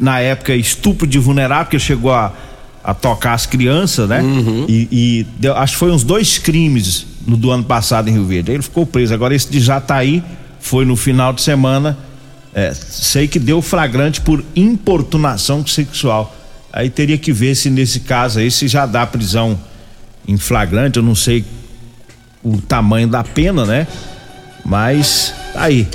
na 0.00 0.20
época, 0.20 0.54
estupro 0.56 1.06
de 1.06 1.18
vulnerável, 1.18 1.66
porque 1.66 1.78
chegou 1.78 2.10
a, 2.12 2.32
a 2.82 2.94
tocar 2.94 3.34
as 3.34 3.44
crianças, 3.44 4.08
né? 4.08 4.22
Uhum. 4.22 4.64
E, 4.66 4.88
e 4.90 5.26
deu- 5.38 5.54
acho 5.58 5.74
que 5.74 5.78
foi 5.78 5.90
uns 5.90 6.02
dois 6.02 6.38
crimes 6.38 7.04
no 7.26 7.36
do 7.36 7.50
ano 7.50 7.64
passado 7.64 8.08
em 8.08 8.12
Rio 8.12 8.24
Verde. 8.26 8.50
Aí 8.50 8.56
ele 8.56 8.62
ficou 8.62 8.86
preso. 8.86 9.14
Agora 9.14 9.34
esse 9.34 9.50
de 9.50 9.60
Jataí 9.60 10.22
foi 10.60 10.84
no 10.84 10.96
final 10.96 11.32
de 11.32 11.42
semana. 11.42 11.96
é, 12.54 12.72
sei 12.72 13.26
que 13.26 13.38
deu 13.38 13.60
flagrante 13.60 14.20
por 14.20 14.44
importunação 14.54 15.66
sexual. 15.66 16.34
Aí 16.72 16.88
teria 16.88 17.18
que 17.18 17.32
ver 17.32 17.54
se 17.54 17.68
nesse 17.70 18.00
caso 18.00 18.38
aí 18.38 18.50
se 18.50 18.68
já 18.68 18.86
dá 18.86 19.06
prisão 19.06 19.58
em 20.26 20.36
flagrante. 20.36 20.98
Eu 20.98 21.02
não 21.02 21.14
sei 21.14 21.44
o 22.42 22.60
tamanho 22.60 23.08
da 23.08 23.24
pena, 23.24 23.64
né? 23.64 23.86
Mas 24.64 25.34
tá 25.52 25.62
aí. 25.62 25.88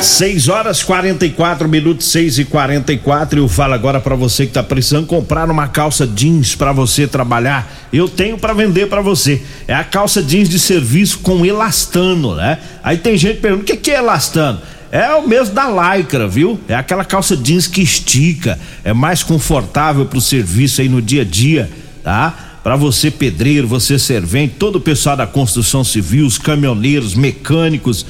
6 0.00 0.48
horas 0.48 0.82
44 0.82 1.68
minutos, 1.68 2.06
6 2.06 2.38
e 2.38 2.44
44 2.44 3.40
Eu 3.40 3.48
falo 3.48 3.74
agora 3.74 4.00
pra 4.00 4.14
você 4.14 4.46
que 4.46 4.52
tá 4.52 4.62
precisando 4.62 5.06
comprar 5.06 5.50
uma 5.50 5.66
calça 5.66 6.06
jeans 6.06 6.54
pra 6.54 6.72
você 6.72 7.06
trabalhar. 7.06 7.88
Eu 7.92 8.08
tenho 8.08 8.38
pra 8.38 8.52
vender 8.52 8.88
pra 8.88 9.00
você. 9.00 9.42
É 9.66 9.74
a 9.74 9.82
calça 9.82 10.22
jeans 10.22 10.48
de 10.48 10.58
serviço 10.58 11.18
com 11.18 11.44
elastano, 11.44 12.36
né? 12.36 12.58
Aí 12.82 12.96
tem 12.96 13.16
gente 13.16 13.40
perguntando: 13.40 13.64
o 13.64 13.66
que, 13.66 13.76
que 13.76 13.90
é 13.90 13.98
elastano? 13.98 14.60
É 14.90 15.10
o 15.14 15.26
mesmo 15.26 15.54
da 15.54 15.68
lycra, 15.68 16.26
viu? 16.26 16.58
É 16.68 16.74
aquela 16.74 17.04
calça 17.04 17.36
jeans 17.36 17.66
que 17.66 17.82
estica, 17.82 18.58
é 18.84 18.92
mais 18.92 19.22
confortável 19.22 20.06
pro 20.06 20.20
serviço 20.20 20.80
aí 20.80 20.88
no 20.88 21.02
dia 21.02 21.22
a 21.22 21.24
dia, 21.24 21.68
tá? 22.02 22.60
Para 22.62 22.76
você 22.76 23.10
pedreiro, 23.10 23.66
você 23.66 23.98
servente, 23.98 24.54
todo 24.58 24.76
o 24.76 24.80
pessoal 24.80 25.16
da 25.16 25.26
construção 25.26 25.84
civil, 25.84 26.26
os 26.26 26.38
caminhoneiros, 26.38 27.14
mecânicos, 27.14 28.04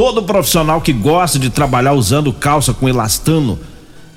todo 0.00 0.22
profissional 0.22 0.80
que 0.80 0.94
gosta 0.94 1.38
de 1.38 1.50
trabalhar 1.50 1.92
usando 1.92 2.32
calça 2.32 2.72
com 2.72 2.88
elastano, 2.88 3.58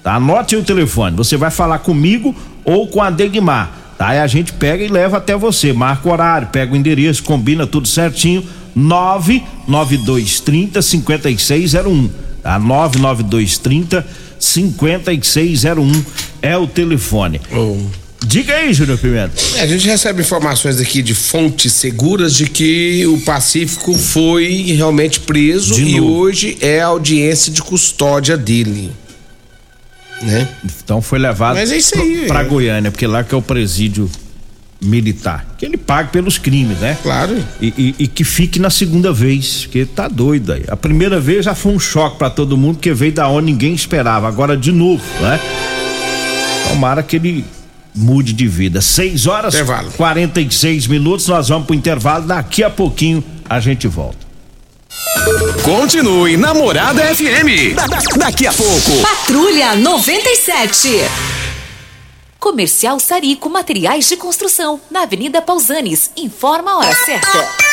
tá? 0.02 0.16
Anote 0.16 0.56
o 0.56 0.64
telefone, 0.64 1.18
você 1.18 1.36
vai 1.36 1.52
falar 1.52 1.80
comigo 1.80 2.34
ou 2.64 2.88
com 2.88 3.02
a 3.02 3.10
Degmar, 3.10 3.70
tá? 3.98 4.08
Aí 4.08 4.20
a 4.20 4.26
gente 4.26 4.54
pega 4.54 4.82
e 4.82 4.88
leva 4.88 5.18
até 5.18 5.36
você, 5.36 5.74
marca 5.74 6.08
o 6.08 6.12
horário, 6.14 6.48
pega 6.48 6.72
o 6.72 6.78
endereço, 6.78 7.22
combina 7.24 7.68
tudo 7.68 7.86
certinho, 7.86 8.46
99230 8.74 10.82
5601, 10.82 12.10
tá? 12.42 12.58
99230 12.58 14.08
5601 14.40 16.06
é 16.42 16.58
o 16.58 16.66
telefone. 16.66 17.42
Diga 18.26 18.54
aí, 18.56 18.74
Júnior 18.74 18.98
Pimenta. 18.98 19.34
É, 19.58 19.62
a 19.62 19.68
gente 19.68 19.86
recebe 19.88 20.22
informações 20.22 20.80
aqui 20.80 21.02
de 21.02 21.14
fontes 21.14 21.74
seguras 21.74 22.34
de 22.34 22.48
que 22.48 23.06
o 23.06 23.20
Pacífico 23.22 23.94
foi 23.94 24.74
realmente 24.76 25.20
preso 25.20 25.80
e 25.80 26.00
hoje 26.00 26.58
é 26.62 26.82
a 26.82 26.88
audiência 26.88 27.52
de 27.52 27.62
custódia 27.62 28.38
dele. 28.38 28.92
Né? 30.22 30.48
Então 30.84 31.02
foi 31.02 31.20
levado 31.20 31.56
Mas 31.56 31.70
é 31.72 31.78
isso 31.78 32.00
aí, 32.00 32.26
pra 32.28 32.42
é. 32.42 32.44
Goiânia, 32.46 32.92
porque 32.92 33.06
lá 33.06 33.24
que 33.26 33.36
é 33.36 33.38
o 33.38 33.42
presídio 33.42 34.10
militar. 34.82 35.56
Que 35.58 35.66
ele 35.66 35.76
pague 35.78 36.12
pelos 36.12 36.38
crimes, 36.38 36.78
né? 36.80 36.98
Claro. 37.04 37.38
E, 37.62 37.68
e- 37.78 37.96
e 38.00 38.08
que 38.08 38.24
fique 38.24 38.58
na 38.58 38.70
segunda 38.70 39.12
vez, 39.12 39.64
porque 39.64 39.86
tá 39.86 40.08
doido 40.08 40.54
aí. 40.54 40.64
A 40.70 40.78
primeira 40.78 41.20
vez 41.20 41.44
já 41.46 41.54
foi 41.54 41.74
um 41.74 41.80
choque 41.80 42.18
pra 42.18 42.30
todo 42.30 42.58
mundo, 42.58 42.76
porque 42.76 42.94
veio 42.94 43.12
da 43.12 43.28
onde 43.28 43.48
ninguém 43.52 43.74
esperava. 43.74 44.28
Agora 44.30 44.56
de 44.56 44.72
novo, 44.72 45.04
né? 45.22 45.40
Tomara 46.70 47.04
que 47.04 47.18
ele 47.18 47.46
mude 47.96 48.34
de 48.34 48.48
vida. 48.48 48.82
6 48.82 49.28
horas 49.28 49.54
Intervalo. 49.54 49.92
46 49.92 50.88
minutos, 50.88 51.28
nós 51.28 51.50
vamos 51.50 51.66
pro 51.68 51.76
intervalo. 51.76 52.26
Daqui 52.28 52.64
a 52.64 52.70
pouquinho 52.70 53.24
a 53.50 53.60
gente 53.60 53.88
volta. 53.88 54.24
Continue 55.64 56.36
Namorada 56.38 57.04
FM. 57.16 57.74
Da- 57.76 57.88
da- 57.88 58.00
daqui 58.18 58.46
a 58.48 58.54
pouco. 58.54 58.92
Patrulha 59.02 59.76
97. 59.76 60.90
Comercial 62.40 63.00
Sarico 63.00 63.50
Materiais 63.50 64.08
de 64.10 64.18
Construção, 64.18 64.80
na 64.92 65.04
Avenida 65.04 65.42
Pausanes. 65.42 66.12
Informa 66.18 66.72
a 66.72 66.78
hora 66.80 66.96
certa. 66.96 67.73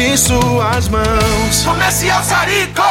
de 0.00 0.16
suas 0.16 0.88
mãos. 0.88 1.62
Comercial 1.62 2.22
Sarico. 2.24 2.82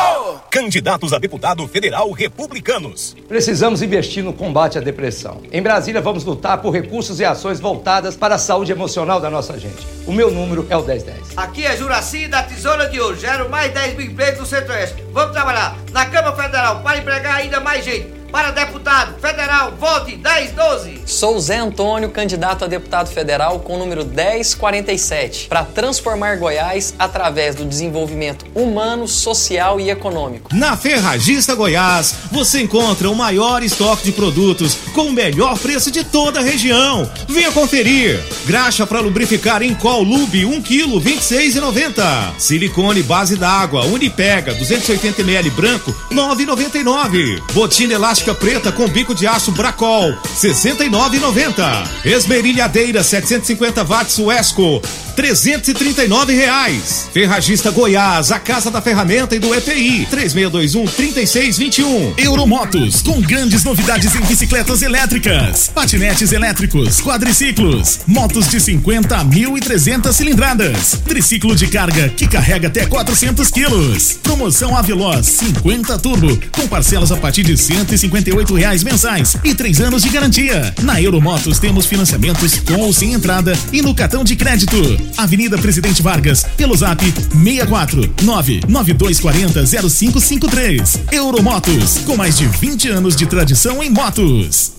Candidatos 0.51 1.11
a 1.11 1.17
deputado 1.17 1.67
federal 1.67 2.11
republicanos. 2.11 3.15
Precisamos 3.27 3.81
investir 3.81 4.23
no 4.23 4.31
combate 4.31 4.77
à 4.77 4.81
depressão. 4.81 5.41
Em 5.51 5.59
Brasília, 5.59 6.01
vamos 6.01 6.23
lutar 6.23 6.61
por 6.61 6.69
recursos 6.69 7.19
e 7.19 7.25
ações 7.25 7.59
voltadas 7.59 8.15
para 8.15 8.35
a 8.35 8.37
saúde 8.37 8.71
emocional 8.71 9.19
da 9.19 9.29
nossa 9.29 9.57
gente. 9.57 9.87
O 10.05 10.13
meu 10.13 10.29
número 10.29 10.67
é 10.69 10.77
o 10.77 10.83
1010. 10.83 11.35
Aqui 11.35 11.65
é 11.65 11.75
Juraci 11.75 12.27
da 12.27 12.43
Tesoura 12.43 12.87
de 12.87 12.99
Ouro. 12.99 13.17
Gero 13.17 13.49
mais 13.49 13.73
10 13.73 13.97
mil 13.97 14.05
empregos 14.05 14.41
no 14.41 14.45
Centro-Oeste. 14.45 15.03
Vamos 15.11 15.31
trabalhar 15.31 15.75
na 15.91 16.05
Câmara 16.05 16.35
Federal 16.35 16.83
para 16.83 16.99
empregar 16.99 17.37
ainda 17.37 17.59
mais 17.59 17.83
gente. 17.83 18.18
Para 18.31 18.51
deputado 18.51 19.19
federal, 19.19 19.73
vote 19.79 20.15
1012. 20.15 21.01
Sou 21.05 21.39
Zé 21.39 21.57
Antônio, 21.57 22.09
candidato 22.09 22.63
a 22.63 22.67
deputado 22.67 23.09
federal 23.09 23.59
com 23.61 23.75
o 23.75 23.79
número 23.79 24.05
1047, 24.05 25.47
para 25.47 25.63
transformar 25.63 26.37
Goiás 26.37 26.93
através 26.99 27.55
do 27.55 27.65
desenvolvimento 27.65 28.45
humano, 28.53 29.07
social 29.07 29.79
e 29.79 29.89
econômico. 29.89 30.53
Na 30.53 30.77
Ferragista 30.77 31.55
Goiás, 31.55 32.13
você 32.31 32.61
encontra 32.61 33.09
o 33.09 33.15
maior 33.15 33.63
estoque 33.63 34.03
de 34.03 34.11
produtos 34.11 34.77
com 34.93 35.07
o 35.07 35.11
melhor 35.11 35.57
preço 35.57 35.89
de 35.89 36.03
toda 36.03 36.39
a 36.39 36.43
região. 36.43 37.09
Venha 37.27 37.51
conferir. 37.51 38.23
Graxa 38.45 38.85
para 38.85 38.99
lubrificar 38.99 39.63
em 39.63 39.73
Col 39.73 40.03
Lube 40.03 40.45
1 40.45 40.61
kg 40.61 40.99
26,90. 40.99 42.33
Silicone 42.37 43.01
base 43.01 43.35
d'água 43.35 43.85
Unipega 43.85 44.53
280 44.53 45.21
ml 45.21 45.49
branco 45.49 45.95
9,99. 46.11 47.41
Botina 47.53 47.95
elástica 47.95 48.18
preta 48.35 48.71
com 48.71 48.87
bico 48.87 49.15
de 49.15 49.25
aço 49.25 49.51
Bracol 49.51 50.13
69,90. 50.35 51.87
Esmerilhadeira 52.05 53.03
750 53.03 53.83
watts 53.83 54.17
Uesco 54.19 54.81
339 55.19 56.33
reais. 56.33 57.09
Ferragista 57.11 57.71
Goiás, 57.71 58.31
a 58.31 58.39
casa 58.39 58.71
da 58.71 58.81
ferramenta 58.81 59.35
e 59.35 59.39
do 59.39 59.53
EPI 59.53 60.07
3621 60.09 60.85
3621. 60.85 62.13
Euromotos 62.17 63.01
com 63.01 63.19
grandes 63.19 63.65
novidades 63.65 64.15
em 64.15 64.21
bicicletas 64.21 64.81
elétricas, 64.81 65.69
patinetes 65.75 66.31
elétricos, 66.31 67.01
quadriciclos, 67.01 67.99
motos 68.07 68.47
de 68.47 68.61
50 68.61 69.17
a 69.17 69.25
1.300 69.25 70.13
cilindradas, 70.13 71.01
triciclo 71.05 71.53
de 71.53 71.67
carga 71.67 72.07
que 72.07 72.25
carrega 72.25 72.69
até 72.69 72.85
400 72.85 73.51
quilos. 73.51 74.17
Promoção 74.23 74.77
Aveloz 74.77 75.25
50 75.25 75.99
Turbo 75.99 76.39
com 76.49 76.65
parcelas 76.65 77.11
a 77.11 77.17
partir 77.17 77.43
de 77.43 77.57
158 77.57 78.53
reais 78.53 78.85
mensais 78.85 79.35
e 79.43 79.53
três 79.53 79.81
anos 79.81 80.01
de 80.01 80.07
garantia. 80.07 80.73
Na 80.81 81.01
Euromotos 81.01 81.59
temos 81.59 81.85
financiamentos 81.87 82.57
com 82.61 82.79
ou 82.79 82.93
sem 82.93 83.11
entrada 83.11 83.51
e 83.73 83.81
no 83.81 83.93
cartão 83.93 84.23
de 84.23 84.37
crédito. 84.37 85.08
Avenida 85.17 85.57
Presidente 85.57 86.01
Vargas, 86.01 86.45
pelo 86.57 86.75
zap 86.75 87.03
64 87.03 88.15
99240 88.23 89.65
0553. 89.89 90.99
Euromotos, 91.11 91.99
com 92.05 92.15
mais 92.15 92.37
de 92.37 92.47
20 92.47 92.89
anos 92.89 93.15
de 93.15 93.25
tradição 93.25 93.83
em 93.83 93.89
motos. 93.89 94.78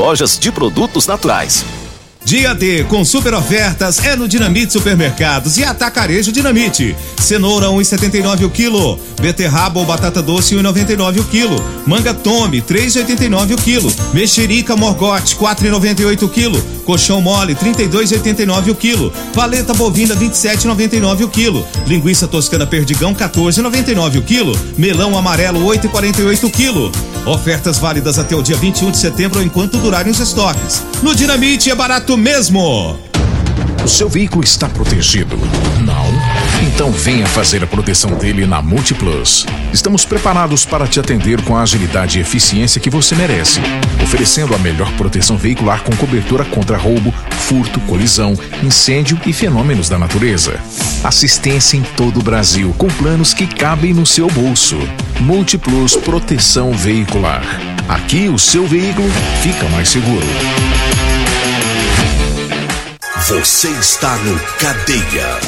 lojas 0.00 0.38
de 0.38 0.50
produtos 0.50 1.06
naturais. 1.06 1.62
Dia 2.24 2.54
D 2.54 2.84
com 2.84 3.04
super 3.04 3.34
ofertas 3.34 4.02
é 4.02 4.16
no 4.16 4.26
Dinamite 4.26 4.72
Supermercados 4.72 5.58
e 5.58 5.64
Atacarejo 5.64 6.32
Dinamite. 6.32 6.96
Cenoura 7.18 7.66
1,79 7.66 8.46
o 8.46 8.50
quilo, 8.50 8.98
beterraba 9.20 9.78
ou 9.78 9.84
batata 9.84 10.22
doce 10.22 10.54
1,99 10.54 11.20
o 11.20 11.24
quilo, 11.24 11.62
manga 11.86 12.14
tome 12.14 12.62
3,89 12.62 13.52
o 13.52 13.56
quilo, 13.58 13.92
mexerica 14.14 14.74
morgote 14.74 15.36
4,98 15.36 16.22
o 16.22 16.28
quilo, 16.30 16.62
colchão 16.86 17.20
mole 17.20 17.54
32,89 17.54 18.70
o 18.70 18.74
quilo, 18.74 19.12
paleta 19.34 19.74
bovina 19.74 20.16
27,99 20.16 21.24
o 21.24 21.28
quilo, 21.28 21.66
linguiça 21.86 22.26
toscana 22.26 22.66
perdigão 22.66 23.14
14,99 23.14 24.18
o 24.18 24.22
quilo, 24.22 24.58
melão 24.78 25.16
amarelo 25.16 25.60
8,48 25.66 26.44
o 26.44 26.50
quilo. 26.50 26.92
Ofertas 27.26 27.78
válidas 27.78 28.18
até 28.18 28.34
o 28.34 28.42
dia 28.42 28.56
21 28.56 28.90
de 28.90 28.96
setembro 28.96 29.42
enquanto 29.42 29.78
durarem 29.78 30.10
os 30.10 30.18
estoques. 30.18 30.82
No 31.02 31.14
Dinamite 31.14 31.70
é 31.70 31.74
barato 31.74 32.16
mesmo. 32.16 32.98
O 33.84 33.88
seu 33.88 34.08
veículo 34.08 34.42
está 34.42 34.68
protegido? 34.68 35.36
Não? 35.84 36.06
Então 36.66 36.90
venha 36.90 37.26
fazer 37.26 37.62
a 37.62 37.66
proteção 37.66 38.12
dele 38.12 38.46
na 38.46 38.60
Multiplus. 38.60 39.46
Estamos 39.72 40.04
preparados 40.04 40.64
para 40.64 40.86
te 40.86 41.00
atender 41.00 41.42
com 41.42 41.56
a 41.56 41.62
agilidade 41.62 42.18
e 42.18 42.22
eficiência 42.22 42.80
que 42.80 42.90
você 42.90 43.14
merece, 43.14 43.60
oferecendo 44.02 44.54
a 44.54 44.58
melhor 44.58 44.90
proteção 44.92 45.36
veicular 45.36 45.82
com 45.82 45.96
cobertura 45.96 46.44
contra 46.44 46.76
roubo, 46.76 47.12
furto, 47.30 47.80
colisão, 47.80 48.34
incêndio 48.62 49.18
e 49.26 49.32
fenômenos 49.32 49.88
da 49.88 49.98
natureza. 49.98 50.60
Assistência 51.02 51.76
em 51.76 51.82
todo 51.82 52.20
o 52.20 52.22
Brasil, 52.22 52.74
com 52.76 52.88
planos 52.88 53.32
que 53.32 53.46
cabem 53.46 53.94
no 53.94 54.04
seu 54.04 54.28
bolso. 54.28 54.76
Múltiplos 55.20 55.96
Proteção 55.96 56.72
Veicular. 56.72 57.42
Aqui 57.88 58.28
o 58.28 58.38
seu 58.38 58.66
veículo 58.66 59.08
fica 59.42 59.68
mais 59.68 59.88
seguro. 59.88 60.26
Você 63.28 63.68
está 63.68 64.16
no 64.16 64.38
Cadeia. 64.58 65.38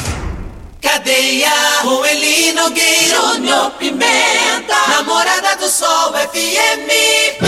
Cadeia, 0.81 1.49
Rueli 1.83 2.53
Nogueira, 2.53 3.71
Pimenta, 3.79 4.75
Namorada 4.89 5.57
do 5.57 5.67
Sol 5.67 6.13
FM. 6.13 7.43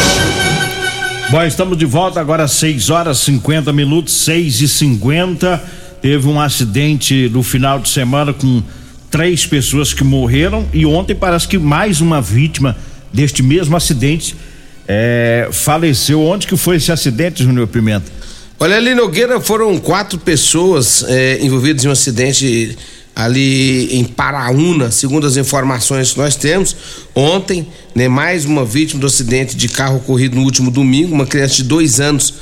Bom, 1.29 1.43
estamos 1.43 1.77
de 1.77 1.85
volta 1.85 2.19
agora 2.19 2.43
às 2.43 2.51
6 2.53 2.89
horas 2.89 3.19
50 3.19 3.71
minutos, 3.71 4.13
6 4.25 4.61
e 4.61 4.67
50 4.67 5.85
Teve 6.05 6.27
um 6.27 6.39
acidente 6.39 7.29
no 7.29 7.41
final 7.41 7.79
de 7.79 7.89
semana 7.89 8.31
com 8.31 8.61
três 9.15 9.45
pessoas 9.45 9.93
que 9.93 10.03
morreram 10.03 10.67
e 10.73 10.85
ontem 10.85 11.15
parece 11.15 11.47
que 11.47 11.57
mais 11.57 12.01
uma 12.01 12.21
vítima 12.21 12.75
deste 13.13 13.41
mesmo 13.41 13.73
acidente 13.77 14.35
é, 14.85 15.47
faleceu. 15.53 16.21
Onde 16.21 16.45
que 16.45 16.57
foi 16.57 16.75
esse 16.75 16.91
acidente, 16.91 17.41
Júnior 17.41 17.65
Pimenta? 17.65 18.11
Olha, 18.59 18.75
ali 18.75 18.93
Nogueira 18.93 19.39
foram 19.39 19.77
quatro 19.77 20.19
pessoas 20.19 21.05
é, 21.07 21.39
envolvidas 21.41 21.85
em 21.85 21.87
um 21.87 21.91
acidente 21.91 22.77
ali 23.15 23.87
em 23.95 24.03
Paraúna, 24.03 24.91
segundo 24.91 25.25
as 25.25 25.37
informações 25.37 26.11
que 26.11 26.17
nós 26.17 26.35
temos. 26.35 26.75
Ontem, 27.15 27.65
né, 27.95 28.09
mais 28.09 28.43
uma 28.43 28.65
vítima 28.65 28.99
do 28.99 29.07
acidente 29.07 29.55
de 29.55 29.69
carro 29.69 29.95
ocorrido 29.95 30.35
no 30.35 30.43
último 30.43 30.69
domingo, 30.69 31.15
uma 31.15 31.25
criança 31.25 31.55
de 31.55 31.63
dois 31.63 32.01
anos 32.01 32.33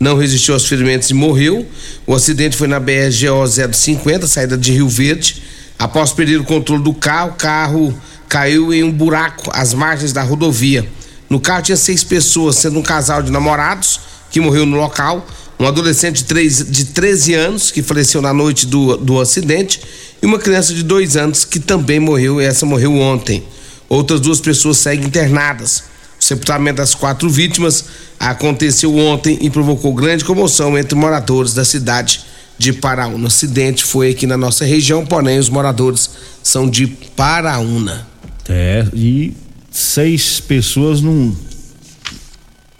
não 0.00 0.16
resistiu 0.16 0.54
aos 0.54 0.66
ferimentos 0.66 1.10
e 1.10 1.14
morreu. 1.14 1.66
O 2.06 2.14
acidente 2.14 2.56
foi 2.56 2.68
na 2.68 2.80
BRGO 2.80 3.46
050, 3.46 4.26
saída 4.26 4.56
de 4.56 4.72
Rio 4.72 4.88
Verde. 4.88 5.52
Após 5.78 6.12
perder 6.12 6.40
o 6.40 6.44
controle 6.44 6.82
do 6.82 6.94
carro, 6.94 7.30
o 7.30 7.34
carro 7.34 7.94
caiu 8.28 8.72
em 8.72 8.82
um 8.82 8.92
buraco 8.92 9.50
às 9.52 9.74
margens 9.74 10.12
da 10.12 10.22
rodovia. 10.22 10.88
No 11.28 11.40
carro 11.40 11.62
tinha 11.62 11.76
seis 11.76 12.04
pessoas, 12.04 12.56
sendo 12.56 12.78
um 12.78 12.82
casal 12.82 13.22
de 13.22 13.30
namorados 13.30 14.00
que 14.30 14.40
morreu 14.40 14.64
no 14.64 14.76
local 14.76 15.26
um 15.62 15.66
adolescente 15.66 16.16
de, 16.16 16.24
3, 16.24 16.70
de 16.70 16.84
13 16.86 17.34
anos 17.34 17.70
que 17.70 17.82
faleceu 17.82 18.20
na 18.20 18.34
noite 18.34 18.66
do, 18.66 18.96
do 18.96 19.20
acidente 19.20 19.80
e 20.20 20.26
uma 20.26 20.38
criança 20.38 20.74
de 20.74 20.82
2 20.82 21.16
anos 21.16 21.44
que 21.44 21.60
também 21.60 22.00
morreu, 22.00 22.40
essa 22.40 22.66
morreu 22.66 22.96
ontem. 22.96 23.44
Outras 23.88 24.20
duas 24.20 24.40
pessoas 24.40 24.78
seguem 24.78 25.06
internadas. 25.06 25.84
O 26.20 26.24
sepultamento 26.24 26.78
das 26.78 26.94
quatro 26.96 27.30
vítimas 27.30 27.84
aconteceu 28.18 28.96
ontem 28.96 29.38
e 29.40 29.50
provocou 29.50 29.94
grande 29.94 30.24
comoção 30.24 30.76
entre 30.76 30.96
moradores 30.96 31.54
da 31.54 31.64
cidade 31.64 32.24
de 32.62 32.72
Paraúna. 32.72 33.24
O 33.24 33.26
acidente 33.26 33.84
foi 33.84 34.10
aqui 34.10 34.24
na 34.24 34.36
nossa 34.36 34.64
região, 34.64 35.04
porém 35.04 35.36
os 35.36 35.48
moradores 35.48 36.10
são 36.44 36.70
de 36.70 36.86
Paraúna. 36.86 38.06
É, 38.48 38.86
e 38.94 39.34
seis 39.68 40.38
pessoas 40.38 41.00
num, 41.00 41.34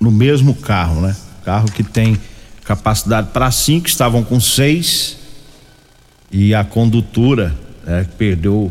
no 0.01 0.13
mesmo 0.13 0.55
carro, 0.55 1.01
né? 1.01 1.17
Carro 1.45 1.69
que 1.71 1.83
tem 1.83 2.17
capacidade 2.65 3.31
para 3.33 3.51
cinco, 3.51 3.89
estavam 3.89 4.23
com 4.23 4.41
seis 4.41 5.17
e 6.31 6.55
a 6.55 6.63
condutora 6.63 7.53
né, 7.85 8.07
perdeu 8.17 8.71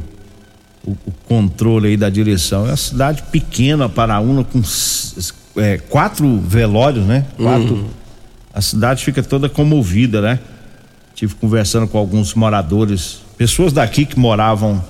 o, 0.86 0.92
o, 0.92 1.12
controle 1.28 1.90
aí 1.90 1.98
da 1.98 2.10
direção. 2.10 2.66
É 2.66 2.70
uma 2.70 2.78
cidade 2.78 3.24
pequena, 3.24 3.90
Paraúna, 3.90 4.46
com 4.46 4.62
é, 5.58 5.78
quatro 5.78 6.40
velórios, 6.40 7.06
né? 7.06 7.26
Quatro. 7.36 7.74
Uhum. 7.76 7.90
A 8.54 8.62
cidade 8.62 9.04
fica 9.04 9.22
toda 9.22 9.50
comovida, 9.50 10.22
né? 10.22 10.40
Tive 11.22 11.36
conversando 11.36 11.88
com 11.88 12.00
alguns 12.00 12.34
moradores, 12.34 13.20
pessoas 13.38 13.72
daqui 13.72 14.08
que 14.08 14.18
moravam 14.18 14.84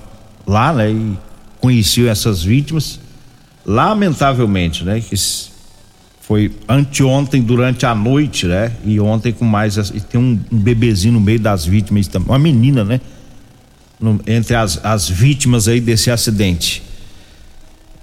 lá, 0.47 0.71
né? 0.71 0.89
E 0.89 1.17
conheciam 1.59 2.09
essas 2.09 2.41
vítimas. 2.41 3.01
Lamentavelmente, 3.65 4.85
né? 4.85 5.01
Que 5.01 5.13
foi 6.21 6.55
anteontem 6.69 7.41
durante 7.41 7.85
a 7.85 7.93
noite, 7.93 8.45
né? 8.45 8.71
E 8.85 8.97
ontem 8.97 9.33
com 9.33 9.43
mais 9.43 9.75
e 9.75 9.99
tem 9.99 10.21
um, 10.21 10.39
um 10.49 10.57
bebezinho 10.57 11.15
no 11.15 11.19
meio 11.19 11.37
das 11.37 11.65
vítimas 11.65 12.09
uma 12.25 12.39
menina, 12.39 12.85
né? 12.85 13.01
No, 13.99 14.17
entre 14.25 14.55
as, 14.55 14.79
as 14.85 15.09
vítimas 15.09 15.67
aí 15.67 15.81
desse 15.81 16.09
acidente. 16.09 16.81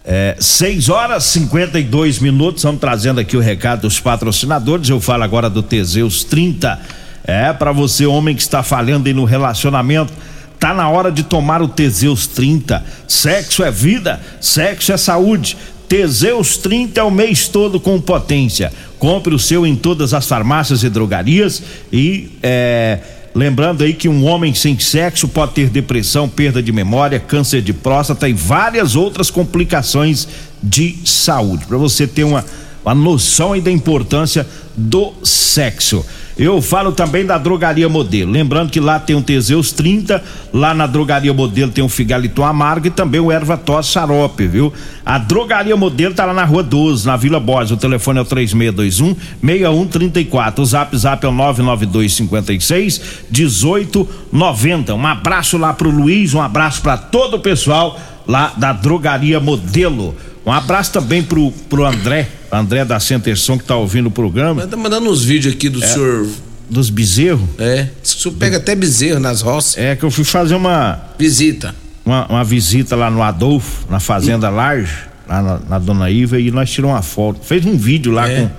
É, 0.04 0.36
6 0.38 0.90
horas 0.90 1.24
52 1.24 2.18
minutos, 2.18 2.60
estamos 2.60 2.78
trazendo 2.78 3.20
aqui 3.20 3.38
o 3.38 3.40
recado 3.40 3.80
dos 3.80 3.98
patrocinadores. 3.98 4.86
Eu 4.90 5.00
falo 5.00 5.22
agora 5.22 5.48
do 5.48 5.62
Teseus 5.62 6.24
30. 6.24 7.07
É, 7.28 7.52
para 7.52 7.72
você, 7.72 8.06
homem 8.06 8.34
que 8.34 8.40
está 8.40 8.62
falhando 8.62 9.06
aí 9.06 9.12
no 9.12 9.26
relacionamento, 9.26 10.10
tá 10.58 10.72
na 10.72 10.88
hora 10.88 11.12
de 11.12 11.22
tomar 11.22 11.60
o 11.60 11.68
Teseus 11.68 12.26
30. 12.26 12.82
Sexo 13.06 13.62
é 13.62 13.70
vida, 13.70 14.18
sexo 14.40 14.92
é 14.92 14.96
saúde. 14.96 15.58
Teseus 15.86 16.56
30 16.56 16.98
é 16.98 17.02
o 17.04 17.10
mês 17.10 17.46
todo 17.46 17.78
com 17.78 18.00
potência. 18.00 18.72
Compre 18.98 19.34
o 19.34 19.38
seu 19.38 19.66
em 19.66 19.76
todas 19.76 20.14
as 20.14 20.26
farmácias 20.26 20.82
e 20.82 20.88
drogarias 20.88 21.62
e 21.92 22.30
é 22.42 22.98
Lembrando 23.34 23.84
aí 23.84 23.92
que 23.92 24.08
um 24.08 24.24
homem 24.24 24.52
sem 24.52 24.76
sexo 24.80 25.28
pode 25.28 25.52
ter 25.52 25.68
depressão, 25.68 26.28
perda 26.28 26.60
de 26.60 26.72
memória, 26.72 27.20
câncer 27.20 27.62
de 27.62 27.72
próstata 27.72 28.28
e 28.28 28.32
várias 28.32 28.96
outras 28.96 29.30
complicações 29.30 30.26
de 30.60 30.96
saúde. 31.04 31.66
Para 31.66 31.76
você 31.76 32.04
ter 32.04 32.24
uma, 32.24 32.44
uma 32.84 32.94
noção 32.96 33.52
aí 33.52 33.60
da 33.60 33.70
importância 33.70 34.44
do 34.76 35.12
sexo. 35.22 36.04
Eu 36.38 36.62
falo 36.62 36.92
também 36.92 37.26
da 37.26 37.36
Drogaria 37.36 37.88
Modelo. 37.88 38.30
Lembrando 38.30 38.70
que 38.70 38.78
lá 38.78 39.00
tem 39.00 39.16
o 39.16 39.22
Teseus 39.22 39.72
30, 39.72 40.22
lá 40.52 40.72
na 40.72 40.86
Drogaria 40.86 41.34
Modelo 41.34 41.72
tem 41.72 41.82
o 41.82 41.88
Figalito 41.88 42.44
Amargo 42.44 42.86
e 42.86 42.90
também 42.90 43.20
o 43.20 43.32
Erva 43.32 43.56
Tos 43.56 43.88
Xarope, 43.88 44.46
viu? 44.46 44.72
A 45.04 45.18
Drogaria 45.18 45.76
Modelo 45.76 46.14
tá 46.14 46.24
lá 46.24 46.32
na 46.32 46.44
Rua 46.44 46.62
12, 46.62 47.04
na 47.04 47.16
Vila 47.16 47.40
Borges. 47.40 47.72
O 47.72 47.76
telefone 47.76 48.20
é 48.20 48.22
o 48.22 48.24
3621 48.24 49.16
6134. 49.42 50.62
O 50.62 50.64
Zap 50.64 50.96
Zap 50.96 51.26
é 51.26 51.28
o 51.28 51.32
992 51.32 52.14
56 52.14 53.02
1890. 53.32 54.94
Um 54.94 55.06
abraço 55.08 55.58
lá 55.58 55.72
pro 55.72 55.90
Luiz, 55.90 56.34
um 56.34 56.40
abraço 56.40 56.80
para 56.82 56.96
todo 56.96 57.34
o 57.34 57.40
pessoal 57.40 57.98
lá 58.28 58.52
da 58.56 58.72
Drogaria 58.72 59.40
Modelo. 59.40 60.14
Um 60.46 60.52
abraço 60.52 60.92
também 60.92 61.22
pro, 61.22 61.50
pro 61.68 61.84
André, 61.84 62.28
André 62.50 62.84
da 62.84 62.98
Centerson 62.98 63.58
que 63.58 63.64
tá 63.64 63.76
ouvindo 63.76 64.06
o 64.06 64.10
programa. 64.10 64.66
Tá 64.66 64.76
mandando 64.76 65.10
uns 65.10 65.24
vídeos 65.24 65.54
aqui 65.54 65.68
do 65.68 65.82
é, 65.82 65.86
senhor. 65.86 66.28
Dos 66.68 66.90
bezerros? 66.90 67.48
É. 67.58 67.88
O 68.02 68.08
senhor 68.08 68.34
pega 68.34 68.58
Do... 68.58 68.62
até 68.62 68.74
bezerro 68.74 69.20
nas 69.20 69.40
roças. 69.40 69.76
É 69.76 69.96
que 69.96 70.04
eu 70.04 70.10
fui 70.10 70.24
fazer 70.24 70.54
uma. 70.54 71.00
Visita. 71.18 71.74
Uma, 72.04 72.26
uma 72.26 72.44
visita 72.44 72.96
lá 72.96 73.10
no 73.10 73.22
Adolfo, 73.22 73.86
na 73.90 74.00
Fazenda 74.00 74.50
hum. 74.50 74.54
Large, 74.54 74.94
lá 75.28 75.42
na, 75.42 75.58
na, 75.68 75.78
Dona 75.78 76.10
Iva, 76.10 76.40
e 76.40 76.50
nós 76.50 76.70
tiramos 76.70 76.96
uma 76.96 77.02
foto. 77.02 77.44
Fez 77.44 77.66
um 77.66 77.76
vídeo 77.76 78.12
lá 78.12 78.28
é. 78.28 78.40
com, 78.40 78.50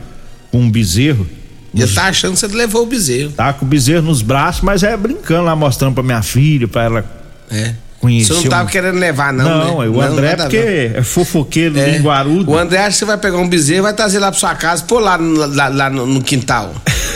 com 0.52 0.66
um 0.66 0.70
bezerro. 0.70 1.28
E 1.74 1.82
nos... 1.82 1.94
tá 1.96 2.06
achando 2.06 2.34
que 2.34 2.40
você 2.40 2.48
levou 2.48 2.84
o 2.84 2.86
bezerro. 2.86 3.32
Tá 3.32 3.54
com 3.54 3.66
o 3.66 3.68
bezerro 3.68 4.04
nos 4.04 4.22
braços, 4.22 4.62
mas 4.62 4.84
é 4.84 4.96
brincando 4.96 5.46
lá, 5.46 5.56
mostrando 5.56 5.96
pra 5.96 6.04
minha 6.04 6.22
filha, 6.22 6.68
pra 6.68 6.84
ela. 6.84 7.06
É 7.50 7.74
conheceu. 8.00 8.36
Você 8.36 8.44
não 8.44 8.50
tava 8.50 8.70
querendo 8.70 8.98
levar, 8.98 9.32
não. 9.34 9.46
Não, 9.46 9.82
né? 9.82 9.88
o 9.88 10.02
André, 10.02 10.36
não, 10.36 10.46
porque 10.46 10.92
é 10.94 11.04
fofoqueiro, 11.04 11.78
é. 11.78 11.92
linguarudo. 11.92 12.52
O 12.52 12.58
André 12.58 12.80
acha 12.80 12.92
que 12.92 12.98
você 12.98 13.06
vai 13.06 13.18
pegar 13.18 13.38
um 13.38 13.48
bezerro 13.48 13.80
e 13.80 13.82
vai 13.84 13.94
trazer 13.94 14.20
lá 14.20 14.32
pra 14.32 14.40
sua 14.40 14.56
casa, 14.56 14.84
pôr 14.86 15.00
lá, 15.00 15.18
no, 15.18 15.46
lá, 15.56 15.68
lá 15.68 15.90
no, 15.90 16.06
no 16.06 16.24
quintal. 16.24 16.74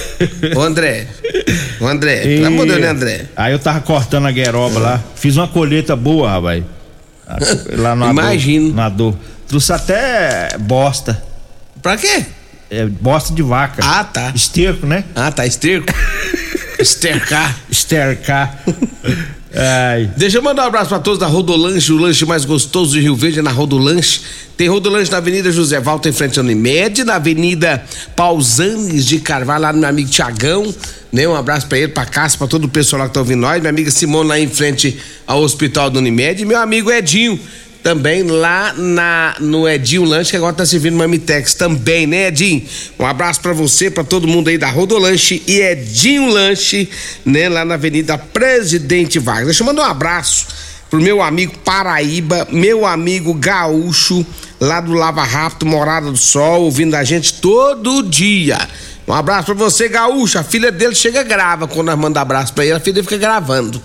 o 0.55 0.61
André. 0.61 1.07
O 1.79 1.87
André, 1.87 2.23
e... 2.25 2.35
pelo 2.35 2.47
amor 2.47 2.65
de 2.65 2.71
Deus, 2.71 2.81
né, 2.81 2.87
André? 2.89 3.25
Aí 3.35 3.53
eu 3.53 3.59
tava 3.59 3.79
cortando 3.81 4.27
a 4.27 4.31
gueroba 4.31 4.79
é. 4.79 4.83
lá. 4.83 5.03
Fiz 5.15 5.37
uma 5.37 5.47
colheita 5.47 5.95
boa, 5.95 6.29
rapaz. 6.29 6.63
Lá 7.77 7.95
no 7.95 8.09
Imagino. 8.09 8.73
Na 8.73 8.89
dor. 8.89 9.15
Trouxe 9.47 9.73
até 9.73 10.57
bosta. 10.57 11.21
Pra 11.81 11.97
quê? 11.97 12.25
É, 12.69 12.85
bosta 12.85 13.33
de 13.33 13.41
vaca. 13.41 13.83
Ah, 13.85 14.03
tá. 14.03 14.31
Esterco, 14.33 14.85
né? 14.85 15.03
Ah, 15.15 15.31
tá, 15.31 15.45
esterco. 15.45 15.93
Estercar. 16.79 17.55
Estercar. 17.69 18.57
Ai. 19.55 20.09
Deixa 20.17 20.39
eu 20.39 20.41
mandar 20.41 20.63
um 20.63 20.67
abraço 20.67 20.89
para 20.89 20.99
todos 20.99 21.19
da 21.19 21.27
Rodolanche, 21.27 21.91
o 21.91 21.97
lanche 21.97 22.25
mais 22.25 22.43
gostoso 22.43 22.93
de 22.93 23.01
Rio 23.01 23.15
Verde 23.15 23.41
na 23.41 23.51
Rodolanche. 23.51 24.21
Tem 24.57 24.67
Rodolanche 24.67 25.11
na 25.11 25.17
Avenida 25.17 25.51
José 25.51 25.79
Walter, 25.79 26.09
em 26.09 26.13
frente 26.13 26.39
ao 26.39 26.45
Unimed, 26.45 27.03
na 27.03 27.15
Avenida 27.15 27.83
Pausanes 28.15 29.05
de 29.05 29.19
Carvalho, 29.19 29.61
lá 29.61 29.73
no 29.73 29.79
meu 29.79 29.89
amigo 29.89 30.09
Tiagão. 30.09 30.73
Né? 31.11 31.27
Um 31.27 31.35
abraço 31.35 31.67
para 31.67 31.77
ele, 31.77 31.89
para 31.89 32.05
Cássio, 32.05 32.39
para 32.39 32.47
todo 32.47 32.65
o 32.65 32.67
pessoal 32.67 33.07
que 33.07 33.13
tá 33.13 33.19
ouvindo 33.19 33.41
nós. 33.41 33.59
Minha 33.59 33.69
amiga 33.69 33.91
Simone 33.91 34.27
lá 34.27 34.39
em 34.39 34.47
frente 34.47 34.97
ao 35.27 35.43
Hospital 35.43 35.91
do 35.91 35.99
Unimed. 35.99 36.41
E 36.41 36.45
meu 36.45 36.57
amigo 36.57 36.91
Edinho 36.91 37.39
também 37.83 38.23
lá 38.23 38.73
na 38.77 39.35
no 39.41 39.67
Edinho 39.67 40.05
Lanche, 40.05 40.31
que 40.31 40.37
agora 40.37 40.53
tá 40.53 40.65
servindo 40.65 40.95
Mamitex 40.95 41.53
também, 41.53 42.07
né, 42.07 42.27
Edinho? 42.27 42.65
Um 42.97 43.05
abraço 43.05 43.41
para 43.41 43.51
você, 43.51 43.91
para 43.91 44.05
todo 44.05 44.25
mundo 44.25 44.47
aí 44.47 44.57
da 44.57 44.69
Rodolanche 44.69 45.43
e 45.45 45.59
Edinho 45.59 46.29
Lanche, 46.29 46.89
né, 47.25 47.49
lá 47.49 47.65
na 47.65 47.73
Avenida 47.73 48.17
Presidente 48.17 49.19
Vargas. 49.19 49.47
Deixa 49.47 49.61
eu 49.61 49.67
mandar 49.67 49.83
um 49.83 49.91
abraço 49.91 50.47
pro 50.89 51.01
meu 51.01 51.21
amigo 51.21 51.57
Paraíba, 51.65 52.47
meu 52.49 52.85
amigo 52.85 53.33
Gaúcho, 53.33 54.25
lá 54.61 54.79
do 54.79 54.93
Lava 54.93 55.23
Rápido, 55.23 55.65
Morada 55.65 56.09
do 56.09 56.17
Sol, 56.17 56.61
ouvindo 56.61 56.95
a 56.95 57.03
gente 57.03 57.33
todo 57.33 58.01
dia. 58.01 58.57
Um 59.05 59.13
abraço 59.13 59.47
pra 59.47 59.55
você, 59.55 59.89
Gaúcho. 59.89 60.39
A 60.39 60.43
filha 60.43 60.71
dele 60.71 60.95
chega 60.95 61.21
grava 61.21 61.67
quando 61.67 61.87
nós 61.87 61.97
mandamos 61.97 62.21
abraço 62.21 62.53
pra 62.53 62.63
ele, 62.63 62.75
a 62.75 62.79
filha 62.79 62.93
dele 62.93 63.07
fica 63.07 63.17
gravando. 63.17 63.83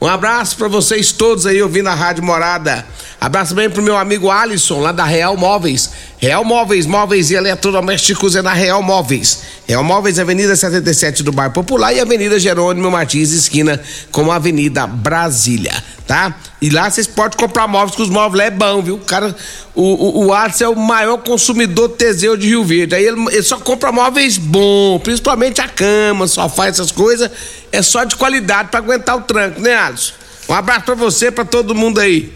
Um 0.00 0.06
abraço 0.06 0.56
para 0.56 0.68
vocês 0.68 1.10
todos 1.10 1.44
aí 1.44 1.60
ouvindo 1.60 1.88
a 1.88 1.94
Rádio 1.94 2.22
Morada. 2.22 2.86
Abraço 3.20 3.50
também 3.50 3.68
pro 3.68 3.82
meu 3.82 3.96
amigo 3.96 4.30
Alisson, 4.30 4.80
lá 4.80 4.92
da 4.92 5.04
Real 5.04 5.36
Móveis. 5.36 5.90
Real 6.18 6.44
Móveis, 6.44 6.86
móveis 6.86 7.32
e 7.32 7.34
eletrodomésticos 7.34 8.36
é 8.36 8.42
na 8.42 8.52
Real 8.52 8.80
Móveis. 8.80 9.42
Real 9.68 9.84
Móveis, 9.84 10.18
Avenida 10.18 10.56
77 10.56 11.22
do 11.22 11.30
Bairro 11.30 11.52
Popular 11.52 11.92
e 11.92 12.00
Avenida 12.00 12.38
Jerônimo 12.38 12.90
Martins, 12.90 13.32
esquina 13.32 13.78
com 14.10 14.32
a 14.32 14.36
Avenida 14.36 14.86
Brasília, 14.86 15.74
tá? 16.06 16.34
E 16.58 16.70
lá 16.70 16.88
vocês 16.88 17.06
podem 17.06 17.36
comprar 17.36 17.68
móveis, 17.68 17.94
que 17.94 18.00
os 18.00 18.08
móveis 18.08 18.44
é 18.44 18.50
bom, 18.50 18.80
viu? 18.80 18.94
O 18.94 19.00
cara, 19.00 19.36
o, 19.74 19.82
o, 19.82 20.26
o 20.26 20.32
Alisson 20.32 20.64
é 20.64 20.68
o 20.70 20.74
maior 20.74 21.18
consumidor 21.18 21.90
Teseu 21.90 22.34
de 22.34 22.46
Rio 22.46 22.64
Verde. 22.64 22.94
Aí 22.94 23.04
ele, 23.04 23.20
ele 23.30 23.42
só 23.42 23.58
compra 23.58 23.92
móveis 23.92 24.38
bons, 24.38 25.02
principalmente 25.02 25.60
a 25.60 25.68
cama, 25.68 26.26
sofá, 26.26 26.68
essas 26.68 26.90
coisas. 26.90 27.30
É 27.70 27.82
só 27.82 28.04
de 28.04 28.16
qualidade 28.16 28.70
para 28.70 28.80
aguentar 28.80 29.18
o 29.18 29.20
tranco, 29.20 29.60
né, 29.60 29.76
Alisson? 29.76 30.14
Um 30.48 30.54
abraço 30.54 30.86
para 30.86 30.94
você, 30.94 31.30
para 31.30 31.44
todo 31.44 31.74
mundo 31.74 32.00
aí. 32.00 32.32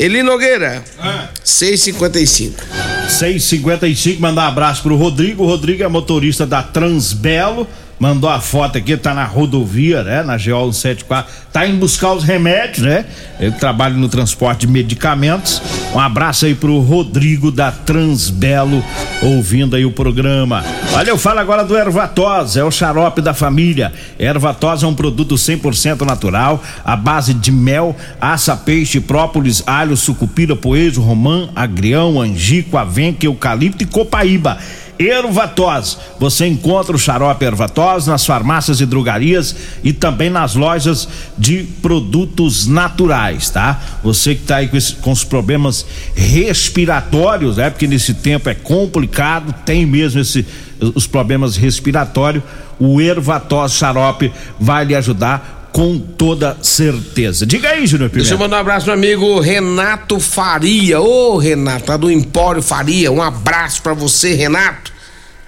Eli 0.00 0.22
Nogueira, 0.22 0.82
ah. 0.98 1.28
655. 1.44 2.64
655, 3.06 4.18
mandar 4.18 4.46
um 4.46 4.48
abraço 4.48 4.82
pro 4.82 4.96
Rodrigo. 4.96 5.42
O 5.44 5.46
Rodrigo 5.46 5.82
é 5.82 5.88
motorista 5.88 6.46
da 6.46 6.62
Transbelo 6.62 7.68
mandou 8.00 8.30
a 8.30 8.40
foto 8.40 8.78
aqui, 8.78 8.96
tá 8.96 9.12
na 9.12 9.24
rodovia, 9.24 10.02
né? 10.02 10.22
Na 10.22 10.38
GO 10.38 10.72
174, 10.72 11.30
tá 11.52 11.66
indo 11.66 11.78
buscar 11.78 12.14
os 12.14 12.24
remédios, 12.24 12.78
né? 12.78 13.04
Ele 13.38 13.52
trabalha 13.52 13.94
no 13.94 14.08
transporte 14.08 14.60
de 14.60 14.72
medicamentos. 14.72 15.60
Um 15.94 16.00
abraço 16.00 16.46
aí 16.46 16.54
pro 16.54 16.80
Rodrigo 16.80 17.52
da 17.52 17.70
Transbelo, 17.70 18.82
ouvindo 19.22 19.76
aí 19.76 19.84
o 19.84 19.92
programa. 19.92 20.64
Olha, 20.94 21.10
eu 21.10 21.18
falo 21.18 21.40
agora 21.40 21.62
do 21.62 21.76
Ervatos, 21.76 22.56
é 22.56 22.64
o 22.64 22.70
xarope 22.70 23.20
da 23.20 23.34
família. 23.34 23.92
Ervatos 24.18 24.82
é 24.82 24.86
um 24.86 24.94
produto 24.94 25.34
100% 25.34 26.00
natural, 26.00 26.62
à 26.82 26.96
base 26.96 27.34
de 27.34 27.52
mel, 27.52 27.94
aça, 28.18 28.56
peixe, 28.56 28.98
própolis, 28.98 29.62
alho, 29.66 29.94
sucupira, 29.94 30.56
poejo, 30.56 31.02
romã, 31.02 31.50
agrião, 31.54 32.18
angico, 32.18 32.78
avenca, 32.78 33.26
eucalipto 33.26 33.82
e 33.82 33.86
copaíba 33.86 34.56
Ervatós. 35.00 35.98
Você 36.18 36.46
encontra 36.46 36.94
o 36.94 36.98
xarope 36.98 37.42
Ervatós 37.44 38.06
nas 38.06 38.26
farmácias 38.26 38.82
e 38.82 38.86
drogarias 38.86 39.56
e 39.82 39.94
também 39.94 40.28
nas 40.28 40.54
lojas 40.54 41.08
de 41.38 41.64
produtos 41.80 42.66
naturais, 42.66 43.48
tá? 43.48 43.80
Você 44.04 44.34
que 44.34 44.42
tá 44.42 44.56
aí 44.56 44.68
com, 44.68 44.76
esse, 44.76 44.94
com 44.96 45.10
os 45.10 45.24
problemas 45.24 45.86
respiratórios, 46.14 47.56
né? 47.56 47.70
Porque 47.70 47.86
nesse 47.86 48.12
tempo 48.12 48.50
é 48.50 48.54
complicado, 48.54 49.54
tem 49.64 49.86
mesmo 49.86 50.20
esse, 50.20 50.46
os 50.94 51.06
problemas 51.06 51.56
respiratórios, 51.56 52.42
o 52.78 53.00
Ervatós 53.00 53.72
xarope 53.72 54.32
vai 54.58 54.84
lhe 54.84 54.94
ajudar 54.94 55.68
com 55.72 55.98
toda 55.98 56.56
certeza. 56.62 57.46
Diga 57.46 57.70
aí, 57.70 57.86
Júnior 57.86 58.10
Pimenta. 58.10 58.28
Deixa 58.28 58.34
eu 58.34 58.38
mandar 58.38 58.56
um 58.56 58.60
abraço 58.60 58.86
meu 58.86 58.94
amigo 58.94 59.40
Renato 59.40 60.18
Faria. 60.18 61.00
Ô, 61.00 61.36
Renato, 61.38 61.90
lá 61.90 61.96
do 61.96 62.10
Empório 62.10 62.62
Faria. 62.62 63.10
Um 63.12 63.22
abraço 63.22 63.82
pra 63.82 63.94
você, 63.94 64.34
Renato. 64.34 64.92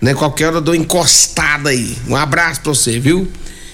Né, 0.00 0.14
qualquer 0.14 0.48
hora 0.48 0.56
eu 0.56 0.60
dou 0.60 0.74
encostada 0.74 1.70
aí. 1.70 1.96
Um 2.08 2.16
abraço 2.16 2.60
pra 2.60 2.74
você, 2.74 2.98
viu? 2.98 3.28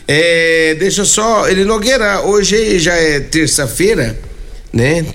É, 0.07 0.77
deixa 0.79 1.05
só. 1.05 1.49
Ele 1.49 1.65
Nogueira, 1.65 2.23
hoje 2.23 2.79
já 2.79 2.95
é 2.95 3.21
terça-feira, 3.21 4.19
né? 4.73 5.07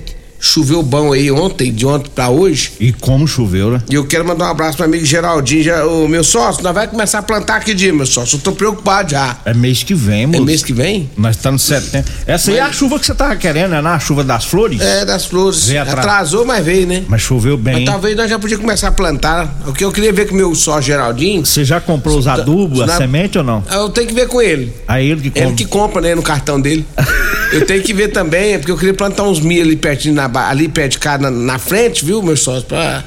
Choveu 0.46 0.84
bom 0.84 1.14
aí 1.14 1.32
ontem, 1.32 1.72
de 1.72 1.86
ontem 1.86 2.12
pra 2.14 2.28
hoje. 2.28 2.74
E 2.78 2.92
como 2.92 3.26
choveu, 3.26 3.72
né? 3.72 3.82
E 3.90 3.96
eu 3.96 4.06
quero 4.06 4.26
mandar 4.28 4.48
um 4.48 4.52
abraço 4.52 4.76
pro 4.76 4.86
amigo 4.86 5.06
Geraldinho. 5.06 5.64
Já, 5.64 5.86
o 5.86 6.06
meu 6.06 6.22
sócio, 6.22 6.62
nós 6.62 6.74
vai 6.76 6.86
começar 6.86 7.20
a 7.20 7.24
plantar 7.24 7.62
que 7.62 7.74
dia, 7.74 7.94
meu 7.94 8.06
sócio? 8.06 8.36
Eu 8.36 8.42
tô 8.42 8.52
preocupado 8.52 9.12
já. 9.12 9.38
É 9.46 9.54
mês 9.54 9.84
que 9.84 9.94
vem, 9.94 10.28
moço. 10.28 10.42
É 10.42 10.46
mês 10.46 10.62
que 10.62 10.74
vem? 10.74 11.10
Nós 11.16 11.38
estamos 11.38 11.62
no 11.70 11.76
setembro. 11.76 12.12
Essa 12.28 12.52
aí 12.52 12.58
é 12.58 12.62
a 12.62 12.74
chuva 12.74 13.00
que 13.00 13.06
você 13.06 13.16
tava 13.16 13.38
querendo, 13.38 13.70
né? 13.72 13.80
Na 13.82 13.98
chuva 14.00 14.22
das 14.22 14.44
flores? 14.44 14.82
É, 14.82 15.06
das 15.06 15.24
flores. 15.26 15.66
Veio 15.68 15.82
atra- 15.82 16.02
Atrasou, 16.02 16.46
mas 16.46 16.64
veio, 16.66 16.88
né? 16.88 17.06
Mas 17.08 17.22
choveu 17.22 17.56
bem. 17.56 17.76
Mas 17.76 17.86
talvez 17.86 18.18
nós 18.18 18.30
já 18.30 18.38
podíamos 18.38 18.66
começar 18.66 18.90
a 18.90 18.92
plantar. 18.92 19.62
O 19.66 19.72
que 19.72 19.86
eu 19.86 19.94
queria 19.94 20.12
ver 20.12 20.28
com 20.28 20.34
o 20.34 20.38
meu 20.38 20.54
sócio 20.54 20.82
Geraldinho. 20.84 21.46
Você 21.46 21.64
já 21.64 21.80
comprou 21.80 22.18
os 22.20 22.28
adubos, 22.28 22.82
a 22.82 22.88
Na- 22.88 22.98
semente 22.98 23.38
ou 23.38 23.46
não? 23.46 23.64
Eu 23.72 23.88
tenho 23.90 24.08
que 24.10 24.14
ver 24.14 24.28
com 24.28 24.42
ele. 24.42 24.74
Aí 24.90 25.10
ele 25.10 25.22
que 25.22 25.30
compra. 25.30 25.48
Ele 25.48 25.56
que 25.56 25.66
compra, 25.66 26.02
né, 26.02 26.16
no 26.16 26.22
cartão 26.22 26.60
dele. 26.60 26.86
eu 27.54 27.66
tenho 27.66 27.82
que 27.82 27.94
ver 27.94 28.10
também, 28.10 28.54
é 28.56 28.58
porque 28.58 28.72
eu 28.74 28.78
queria 28.78 28.94
plantar 28.94 29.24
uns 29.24 29.40
milho 29.40 29.62
ali 29.62 29.78
pertinho, 29.78 30.14
na, 30.16 30.33
ali 30.36 30.68
perto 30.68 30.94
de 30.94 31.00
casa, 31.00 31.24
na, 31.24 31.32
na 31.32 31.60
frente, 31.60 32.04
viu, 32.06 32.22
meu 32.22 32.38
sócio? 32.38 32.64
Pra, 32.64 33.04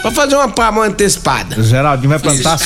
pra 0.00 0.10
fazer 0.10 0.34
uma 0.34 0.48
palma 0.48 0.84
antecipada. 0.84 1.58
O 1.58 1.62
Geraldinho 1.62 2.10
vai 2.10 2.18
plantar. 2.18 2.58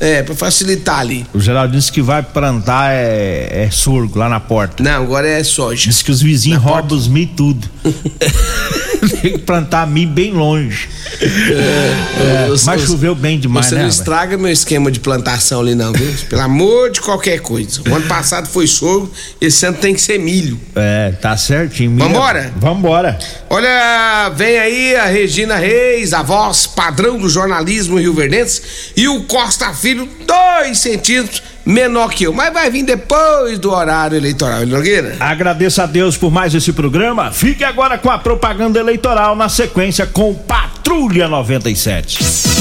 É, 0.00 0.22
pra 0.22 0.34
facilitar 0.34 1.00
ali. 1.00 1.26
O 1.32 1.40
Geraldinho 1.40 1.80
disse 1.80 1.92
que 1.92 2.02
vai 2.02 2.22
plantar 2.22 2.92
é, 2.92 3.64
é 3.64 3.70
sorgo 3.70 4.18
lá 4.18 4.28
na 4.28 4.40
porta. 4.40 4.82
Não, 4.82 5.02
agora 5.02 5.28
é 5.28 5.42
soja. 5.44 5.84
Diz 5.84 6.02
que 6.02 6.10
os 6.10 6.20
vizinhos 6.20 6.62
roubam 6.62 6.96
os 6.96 7.08
milho 7.08 7.30
tudo. 7.36 7.68
Tem 9.20 9.32
que 9.32 9.38
plantar 9.38 9.86
milho 9.86 10.10
bem 10.10 10.32
longe. 10.32 10.88
É, 11.20 12.48
Os- 12.50 12.64
mas 12.64 12.82
os- 12.82 12.88
choveu 12.88 13.14
bem 13.14 13.38
demais, 13.38 13.66
Você 13.66 13.74
né? 13.74 13.80
não 13.82 13.88
rapaz? 13.88 13.98
estraga 14.00 14.38
meu 14.38 14.50
esquema 14.52 14.90
de 14.90 15.00
plantação 15.00 15.60
ali, 15.60 15.74
não, 15.74 15.92
viu? 15.92 16.12
Pelo 16.28 16.42
amor 16.42 16.90
de 16.90 17.00
qualquer 17.00 17.40
coisa. 17.40 17.80
O 17.88 17.94
ano 17.94 18.06
passado 18.06 18.48
foi 18.48 18.66
sorgo, 18.66 19.10
esse 19.40 19.64
ano 19.66 19.76
tem 19.78 19.94
que 19.94 20.00
ser 20.00 20.18
milho. 20.18 20.58
É, 20.74 21.12
tá 21.20 21.36
certinho. 21.36 21.90
milho- 21.90 22.08
Vambora? 22.08 22.52
Vambora. 22.56 23.18
Olha, 23.48 24.28
vem 24.36 24.58
aí 24.58 24.96
a 24.96 25.06
Regina 25.06 25.56
Reis, 25.56 26.12
a 26.12 26.22
voz 26.22 26.66
padrão 26.66 27.18
do 27.18 27.28
jornalismo 27.28 27.98
rio-verdense, 27.98 28.62
e 28.96 29.08
o 29.08 29.22
Costa 29.24 29.72
Filho, 29.72 30.08
dois 30.26 30.78
centímetros 30.78 31.42
menor 31.64 32.10
que 32.12 32.24
eu, 32.24 32.32
mas 32.32 32.52
vai 32.52 32.70
vir 32.70 32.84
depois 32.84 33.58
do 33.58 33.70
horário 33.72 34.16
eleitoral, 34.16 34.62
Ele 34.62 34.72
Nogueira. 34.72 35.16
Agradeço 35.20 35.82
a 35.82 35.86
Deus 35.86 36.16
por 36.16 36.30
mais 36.30 36.54
esse 36.54 36.72
programa. 36.72 37.30
Fique 37.32 37.64
agora 37.64 37.98
com 37.98 38.10
a 38.10 38.18
propaganda 38.18 38.78
eleitoral 38.78 39.34
na 39.36 39.48
sequência 39.48 40.06
com 40.06 40.34
Patrulha 40.34 41.28
97. 41.28 42.59